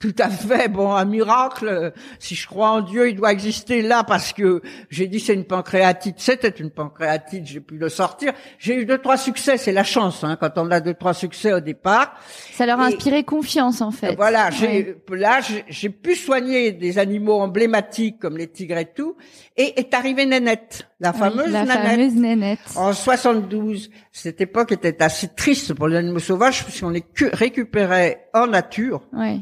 [0.00, 0.68] Tout à fait.
[0.68, 1.92] Bon, un miracle.
[2.18, 5.44] Si je crois en Dieu, il doit exister là parce que j'ai dit c'est une
[5.44, 6.14] pancréatite.
[6.18, 7.46] C'était une pancréatite.
[7.46, 8.32] J'ai pu le sortir.
[8.58, 9.58] J'ai eu deux trois succès.
[9.58, 12.14] C'est la chance hein, quand on a deux trois succès au départ.
[12.54, 14.14] Ça leur a Et- inspiré confiance en fait.
[14.16, 14.52] Voilà, Ouais.
[14.58, 19.16] j'ai là j'ai- pu soigner des animaux emblématiques comme les tigres et tout,
[19.58, 21.90] et est arrivée Nénette, la Oui, fameuse la Nanette.
[21.90, 22.58] fameuse nénette.
[22.76, 28.28] En 72, cette époque était assez triste pour les animaux sauvages puisqu'on les cu- récupérait
[28.34, 29.40] en nature Ouais.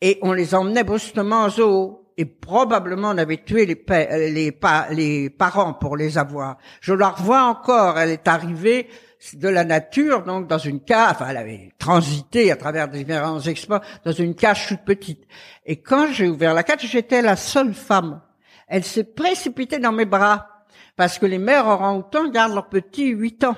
[0.00, 2.00] et on les emmenait brusquement en zoo.
[2.16, 6.58] Et probablement on avait tué les, pa- les, pa- les parents pour les avoir.
[6.80, 8.88] Je la revois encore, elle est arrivée
[9.32, 13.80] de la nature, donc dans une cage, enfin elle avait transité à travers différents exploits,
[14.04, 15.24] dans une cage toute petite.
[15.66, 18.20] Et quand j'ai ouvert la cage, j'étais la seule femme.
[18.68, 20.46] Elle s'est précipitée dans mes bras,
[20.94, 23.56] parce que les mères orang-outans gardent leurs petits huit ans.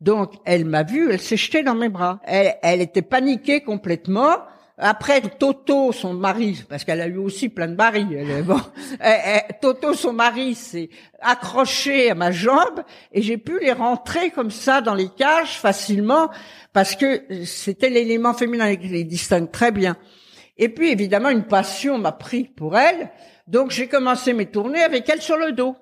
[0.00, 2.20] Donc, elle m'a vu, elle s'est jetée dans mes bras.
[2.24, 4.36] Elle, elle était paniquée complètement.
[4.80, 8.60] Après, Toto, son mari, parce qu'elle a eu aussi plein de maris, elle bon.
[9.00, 10.88] Elle- elle- Toto, son mari, s'est
[11.20, 16.30] accroché à ma jambe et j'ai pu les rentrer comme ça dans les cages facilement
[16.72, 19.96] parce que c'était l'élément féminin qui les distingue très bien.
[20.56, 23.10] Et puis, évidemment, une passion m'a pris pour elle.
[23.48, 25.74] Donc, j'ai commencé mes tournées avec elle sur le dos.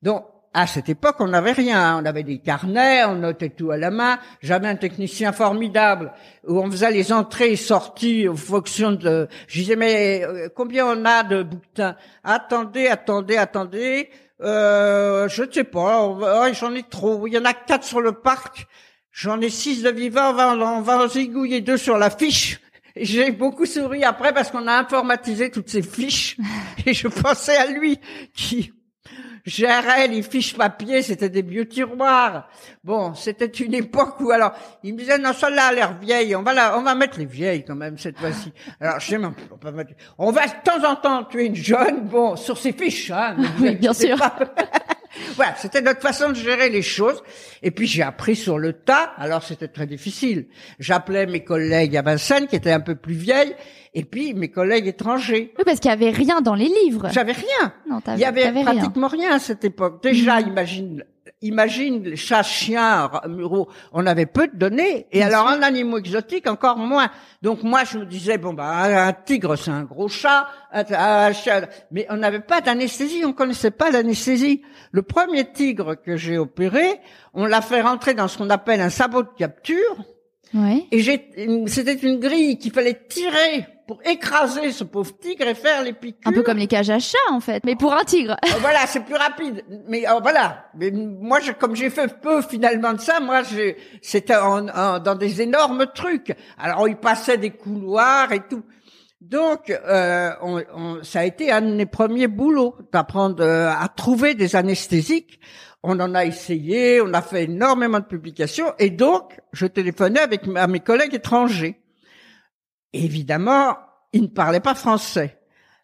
[0.00, 1.98] Donc, à cette époque, on n'avait rien.
[2.02, 4.18] On avait des carnets, on notait tout à la main.
[4.42, 6.12] J'avais un technicien formidable
[6.46, 9.28] où on faisait les entrées et sorties en fonction de...
[9.46, 14.10] Je disais, mais euh, combien on a de bouquetins Attendez, attendez, attendez.
[14.42, 16.02] Euh, je ne sais pas.
[16.06, 17.26] oh, J'en ai trop.
[17.28, 18.66] Il y en a quatre sur le parc.
[19.12, 20.30] J'en ai six de vivants.
[20.30, 22.60] On va, on va en zigouiller deux sur la fiche.
[22.96, 26.36] J'ai beaucoup souri après parce qu'on a informatisé toutes ces fiches
[26.86, 28.00] et je pensais à lui
[28.34, 28.72] qui
[29.44, 32.48] gérais les fiches papier, c'était des vieux tiroirs.
[32.84, 34.52] Bon, c'était une époque où alors
[34.82, 37.24] il me disait non celle-là a l'air vieille, on va la, on va mettre les
[37.26, 38.52] vieilles quand même cette fois-ci.
[38.80, 41.56] Alors je sais même, on, peut mettre- on va de temps en temps tuer une
[41.56, 43.36] jeune, bon sur ses fiches, hein.
[43.60, 44.16] Oui, bien sûr.
[45.36, 47.22] voilà, c'était notre façon de gérer les choses.
[47.62, 49.12] Et puis j'ai appris sur le tas.
[49.16, 50.46] Alors c'était très difficile.
[50.78, 53.54] J'appelais mes collègues à Vincennes qui étaient un peu plus vieilles,
[53.94, 55.52] et puis mes collègues étrangers.
[55.58, 57.08] Oui, parce qu'il y avait rien dans les livres.
[57.12, 57.72] J'avais rien.
[57.88, 58.64] Non, t'avais- Il y avait rien.
[58.64, 59.32] pratiquement rien.
[59.34, 60.02] à cette époque.
[60.02, 60.48] Déjà, Mhm.
[60.48, 61.04] imagine,
[61.42, 63.68] imagine les chats, chiens, ra- muraux.
[63.92, 65.06] On avait peu de données.
[65.12, 65.58] Et Bien alors, sûr.
[65.58, 67.10] en animaux exotiques, encore moins.
[67.42, 70.84] Donc, moi, je me disais, bon, bah, un un tigre, c'est un gros chat, un,
[70.92, 71.68] un chat.
[71.90, 73.22] Mais on n'avait pas d'anesthésie.
[73.24, 74.62] On connaissait pas l'anesthésie.
[74.92, 77.00] Le premier tigre que j'ai opéré,
[77.34, 79.96] on l'a fait rentrer dans ce qu'on appelle un sabot de capture.
[80.54, 80.84] Ouais.
[80.90, 81.02] Et
[81.66, 86.20] c'était une grille qu'il fallait tirer pour écraser ce pauvre tigre et faire les piqûres.
[86.28, 87.62] Un peu comme les cages à chats, en fait.
[87.64, 88.36] Mais pour un tigre.
[88.44, 89.64] Euh, voilà, c'est plus rapide.
[89.88, 90.66] Mais euh, voilà.
[90.76, 93.42] Mais moi, je, comme j'ai fait peu finalement de ça, moi,
[94.02, 96.34] c'était en- en- dans des énormes trucs.
[96.58, 98.62] Alors, il passait des couloirs et tout.
[99.20, 103.88] Donc, euh, on, on- ça a été un de mes premiers boulots d'apprendre euh, à
[103.88, 105.38] trouver des anesthésiques.
[105.82, 110.42] On en a essayé, on a fait énormément de publications, et donc je téléphonais avec
[110.56, 111.80] à mes collègues étrangers.
[112.92, 113.78] Évidemment,
[114.12, 115.38] ils ne parlaient pas français.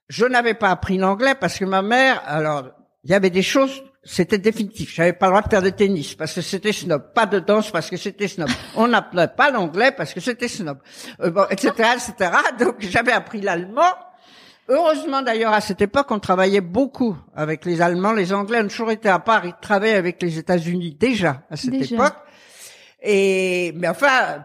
[0.09, 2.71] Je n'avais pas appris l'anglais parce que ma mère, alors,
[3.05, 4.95] il y avait des choses, c'était définitif.
[4.95, 7.71] J'avais pas le droit de faire de tennis parce que c'était snob, pas de danse
[7.71, 8.49] parce que c'était snob.
[8.77, 10.79] On n'appelait pas l'anglais parce que c'était snob,
[11.21, 12.31] euh, bon, etc., etc.
[12.59, 13.93] Donc j'avais appris l'allemand.
[14.69, 18.91] Heureusement d'ailleurs à cette époque, on travaillait beaucoup avec les Allemands, les Anglais ont toujours
[18.91, 19.47] été à part.
[19.47, 21.95] Ils travaillaient avec les États-Unis déjà à cette Déjà.
[21.95, 22.15] époque.
[23.03, 24.45] Et mais enfin,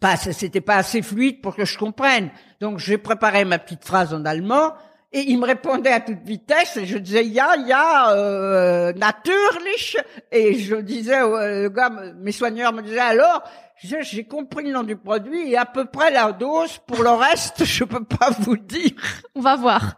[0.00, 2.30] pas, c'était pas assez fluide pour que je comprenne.
[2.60, 4.72] Donc j'ai préparé ma petite phrase en allemand
[5.16, 9.96] et il me répondait à toute vitesse et je disais ya ya euh, natürlich
[10.30, 13.42] et je disais euh, le gars, mes soigneurs me disaient alors
[13.78, 16.78] j'ai compris le nom du produit et à peu près la dose.
[16.86, 18.92] Pour le reste, je peux pas vous dire.
[19.34, 19.94] On va voir.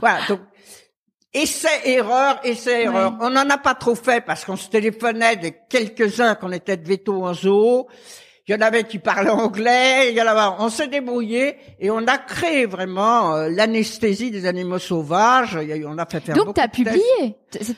[0.00, 0.40] Voilà, donc
[1.32, 3.16] essai erreur, essai erreur.
[3.20, 6.86] On n'en a pas trop fait parce qu'on se téléphonait de quelques-uns qu'on était de
[6.86, 7.88] veto en zoo.
[8.48, 11.92] Il y en avait qui parlaient anglais, il y en avait, on s'est débrouillé et
[11.92, 15.56] on a créé vraiment euh, l'anesthésie des animaux sauvages.
[15.86, 17.00] On a fait faire Donc, t'as publié.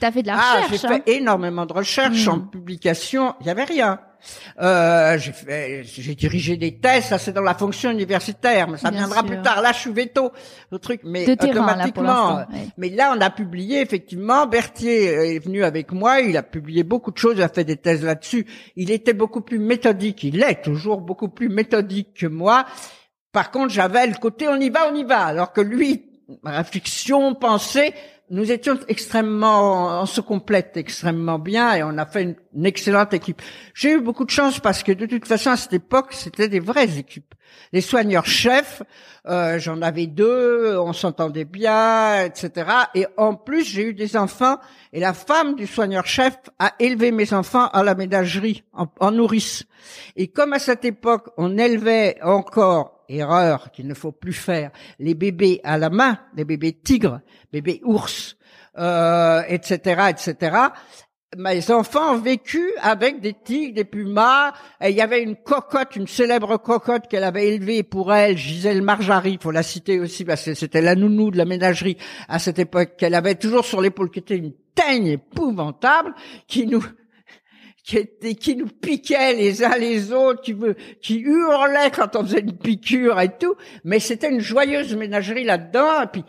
[0.00, 0.84] T'as fait de la Ah, j'ai recherche.
[0.90, 1.00] hein.
[1.04, 3.34] fait énormément de recherches en publication.
[3.42, 4.00] Il y avait rien.
[4.60, 7.04] Euh, j'ai fait, j'ai dirigé des thèses.
[7.04, 9.26] Ça, c'est dans la fonction universitaire, mais ça Bien viendra sûr.
[9.26, 9.60] plus tard.
[9.62, 10.32] Là, je suis veto,
[10.70, 11.00] le truc.
[11.04, 12.36] Mais De terrain, là, pour automatiquement.
[12.36, 12.44] ouais.
[12.78, 14.46] Mais là, on a publié effectivement.
[14.46, 16.20] Berthier euh, est venu avec moi.
[16.20, 17.34] Il a publié beaucoup de choses.
[17.36, 18.46] Il a fait des thèses là-dessus.
[18.76, 20.22] Il était beaucoup plus méthodique.
[20.24, 22.64] Il est toujours beaucoup plus méthodique que moi.
[23.32, 25.24] Par contre, j'avais le côté on y va, on y va.
[25.24, 26.04] Alors que lui,
[26.44, 27.92] réflexion, pensée,
[28.34, 33.40] nous étions extrêmement, on se complète extrêmement bien et on a fait une, excellente équipe.
[33.74, 36.58] J'ai eu beaucoup de chance parce que de toute façon à cette époque c'était des
[36.58, 37.32] vraies équipes.
[37.72, 38.82] Les soigneurs chefs,
[39.28, 42.70] euh, j'en avais deux, on s'entendait bien, etc.
[42.96, 44.58] Et en plus j'ai eu des enfants
[44.92, 49.64] et la femme du soigneur chef a élevé mes enfants à la ménagerie en nourrice.
[50.16, 55.14] Et comme à cette époque on élevait encore erreur qu'il ne faut plus faire, les
[55.14, 57.20] bébés à la main, les bébés tigres,
[57.52, 58.36] bébés ours,
[58.78, 60.56] euh, etc., etc.
[61.36, 64.52] Mes enfants ont vécu avec des tigres, des pumas.
[64.80, 68.82] Et il y avait une cocotte, une célèbre cocotte qu'elle avait élevée pour elle, Gisèle
[68.82, 71.96] Marjary, faut la citer aussi parce que c'était la nounou de la ménagerie
[72.28, 76.14] à cette époque, qu'elle avait toujours sur l'épaule, qui était une teigne épouvantable,
[76.46, 76.84] qui nous
[77.84, 78.06] qui,
[78.36, 80.56] qui nous piquait les uns les autres, qui,
[81.02, 83.54] qui hurlait quand on faisait une piqûre et tout.
[83.84, 86.02] Mais c'était une joyeuse ménagerie là-dedans.
[86.02, 86.24] Et puis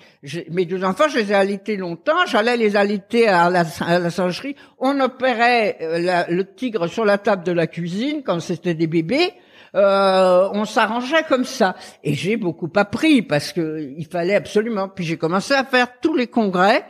[0.51, 2.25] mes deux enfants, je les ai allaités longtemps.
[2.27, 4.55] J'allais les allaiter à la, à la singerie.
[4.79, 9.31] On opérait euh, le tigre sur la table de la cuisine quand c'était des bébés.
[9.75, 11.75] Euh, on s'arrangeait comme ça.
[12.03, 14.89] Et j'ai beaucoup appris parce que il fallait absolument.
[14.89, 16.85] Puis j'ai commencé à faire tous les congrès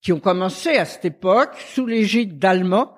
[0.00, 2.93] qui ont commencé à cette époque sous l'égide d'Allemands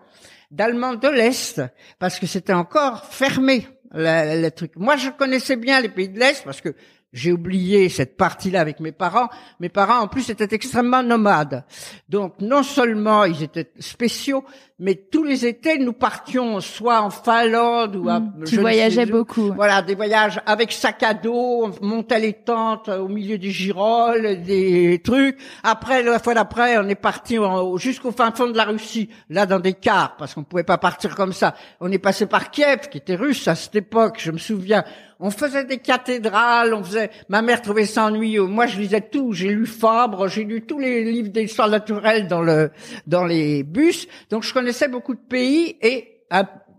[0.51, 1.63] d'Allemands de l'Est,
[1.99, 4.73] parce que c'était encore fermé, le, le truc.
[4.77, 6.75] Moi, je connaissais bien les pays de l'Est, parce que
[7.17, 9.29] j'ai oublié cette partie-là avec mes parents.
[9.59, 11.65] Mes parents, en plus, étaient extrêmement nomades.
[12.11, 14.45] Donc, non seulement ils étaient spéciaux,
[14.79, 18.21] mais tous les étés, nous partions soit en Finlande ou à...
[18.21, 18.35] Mm.
[18.41, 19.51] je Tu ne voyageais beaucoup.
[19.55, 24.43] Voilà, des voyages avec sac à dos, on montait les tentes au milieu des girolles,
[24.43, 25.39] des trucs.
[25.63, 27.39] Après, la fois d'après, on est parti
[27.77, 31.15] jusqu'au fin fond de la Russie, là dans des cars, parce qu'on pouvait pas partir
[31.15, 31.55] comme ça.
[31.81, 34.85] On est passé par Kiev, qui était russe à cette époque, je me souviens.
[35.19, 37.11] On faisait des cathédrales, on faisait.
[37.29, 38.45] Ma mère trouvait ça ennuyeux.
[38.45, 39.33] Moi, je lisais tout.
[39.33, 42.71] J'ai lu Fabre, j'ai lu tous les livres d'histoire naturelle dans le
[43.07, 44.09] dans les bus.
[44.31, 46.27] Donc, je connaissais beaucoup de pays et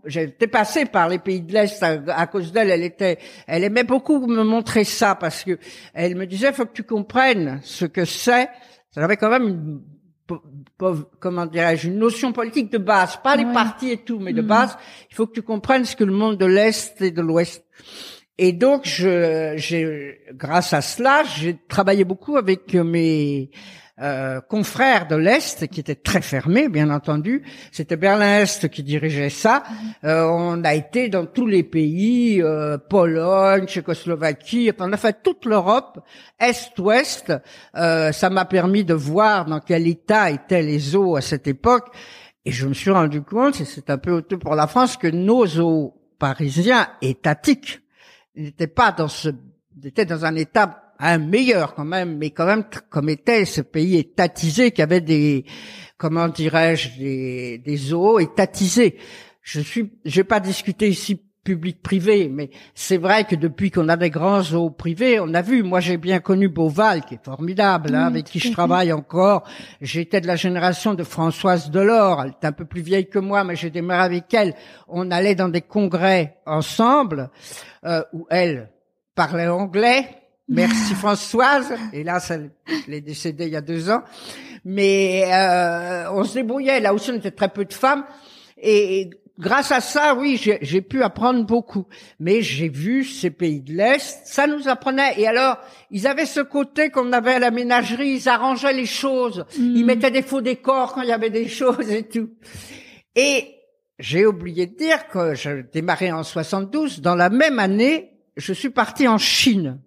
[0.04, 2.70] j'étais passée par les pays de l'Est à, cause d'elle.
[2.70, 5.58] Elle était, elle aimait beaucoup me montrer ça parce que
[5.92, 8.48] elle me disait, faut que tu comprennes ce que c'est.
[8.90, 9.80] Ça avait quand même une
[11.18, 14.46] comment dirais-je, une notion politique de base, pas les partis et tout, mais de mm.
[14.46, 14.78] base,
[15.10, 17.64] il faut que tu comprennes ce que le monde de l'Est et de l'Ouest.
[18.38, 23.50] Et donc, je, j'ai, grâce à cela, j'ai travaillé beaucoup avec mes
[24.00, 27.42] euh, confrères de l'Est, qui étaient très fermés, bien entendu.
[27.72, 29.64] C'était Berlin-Est qui dirigeait ça.
[30.04, 35.44] Euh, on a été dans tous les pays, euh, Pologne, Tchécoslovaquie, on a fait toute
[35.44, 35.98] l'Europe,
[36.38, 37.32] Est-Ouest.
[37.74, 41.88] Euh, ça m'a permis de voir dans quel état étaient les eaux à cette époque.
[42.44, 45.08] Et je me suis rendu compte, et c'est un peu honteux pour la France, que
[45.08, 47.80] nos eaux parisiens étatiques
[48.44, 49.28] n'étaient pas dans ce,
[49.84, 53.96] étaient dans un état un meilleur quand même, mais quand même comme était ce pays
[53.96, 55.44] étatisé, qui avait des,
[55.96, 58.98] comment dirais-je, des, des eaux étatisées.
[59.42, 63.96] Je suis, je vais pas discuter ici public-privé, mais c'est vrai que depuis qu'on a
[63.96, 67.94] des grands zoos privés, on a vu, moi j'ai bien connu Beauval, qui est formidable,
[67.94, 69.44] hein, avec qui je travaille encore.
[69.80, 73.44] J'étais de la génération de Françoise Delors, elle est un peu plus vieille que moi,
[73.44, 74.54] mais j'ai démarré avec elle.
[74.88, 77.30] On allait dans des congrès ensemble,
[77.86, 78.68] euh, où elle
[79.14, 80.04] parlait anglais,
[80.50, 81.72] Merci Françoise.
[81.92, 82.50] Et là, elle
[82.94, 84.02] est décédée il y a deux ans.
[84.64, 86.80] Mais euh, on se débrouillait.
[86.80, 88.04] Là aussi, on était très peu de femmes.
[88.60, 91.86] Et grâce à ça, oui, j'ai pu apprendre beaucoup.
[92.18, 95.18] Mais j'ai vu ces pays de l'Est, ça nous apprenait.
[95.20, 95.58] Et alors,
[95.90, 99.44] ils avaient ce côté qu'on avait à la ménagerie, ils arrangeaient les choses.
[99.56, 99.86] Ils mm.
[99.86, 102.30] mettaient des faux décors quand il y avait des choses et tout.
[103.14, 103.54] Et
[103.98, 107.00] j'ai oublié de dire que je démarrais en 72.
[107.00, 109.80] Dans la même année, je suis partie en Chine.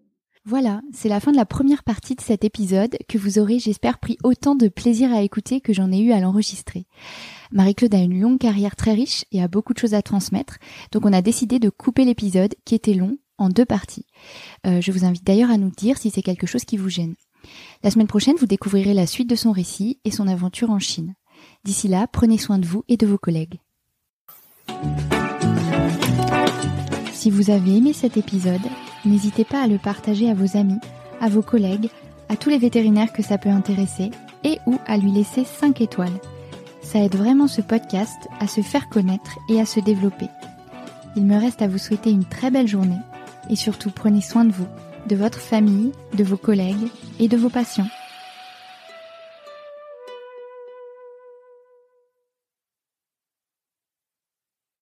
[0.44, 4.00] Voilà, c'est la fin de la première partie de cet épisode que vous aurez, j'espère,
[4.00, 6.88] pris autant de plaisir à écouter que j'en ai eu à l'enregistrer.
[7.52, 10.58] Marie-Claude a une longue carrière très riche et a beaucoup de choses à transmettre,
[10.92, 14.06] donc on a décidé de couper l'épisode qui était long en deux parties.
[14.66, 17.16] Euh, je vous invite d'ailleurs à nous dire si c'est quelque chose qui vous gêne.
[17.84, 21.16] La semaine prochaine, vous découvrirez la suite de son récit et son aventure en Chine.
[21.64, 23.60] D'ici là, prenez soin de vous et de vos collègues.
[27.14, 28.62] Si vous avez aimé cet épisode,
[29.06, 30.80] n'hésitez pas à le partager à vos amis,
[31.20, 31.90] à vos collègues,
[32.30, 34.12] à tous les vétérinaires que ça peut intéresser
[34.44, 36.20] et ou à lui laisser 5 étoiles.
[36.92, 40.28] Ça aide vraiment ce podcast à se faire connaître et à se développer.
[41.16, 43.00] Il me reste à vous souhaiter une très belle journée
[43.50, 44.68] et surtout prenez soin de vous,
[45.08, 47.88] de votre famille, de vos collègues et de vos patients.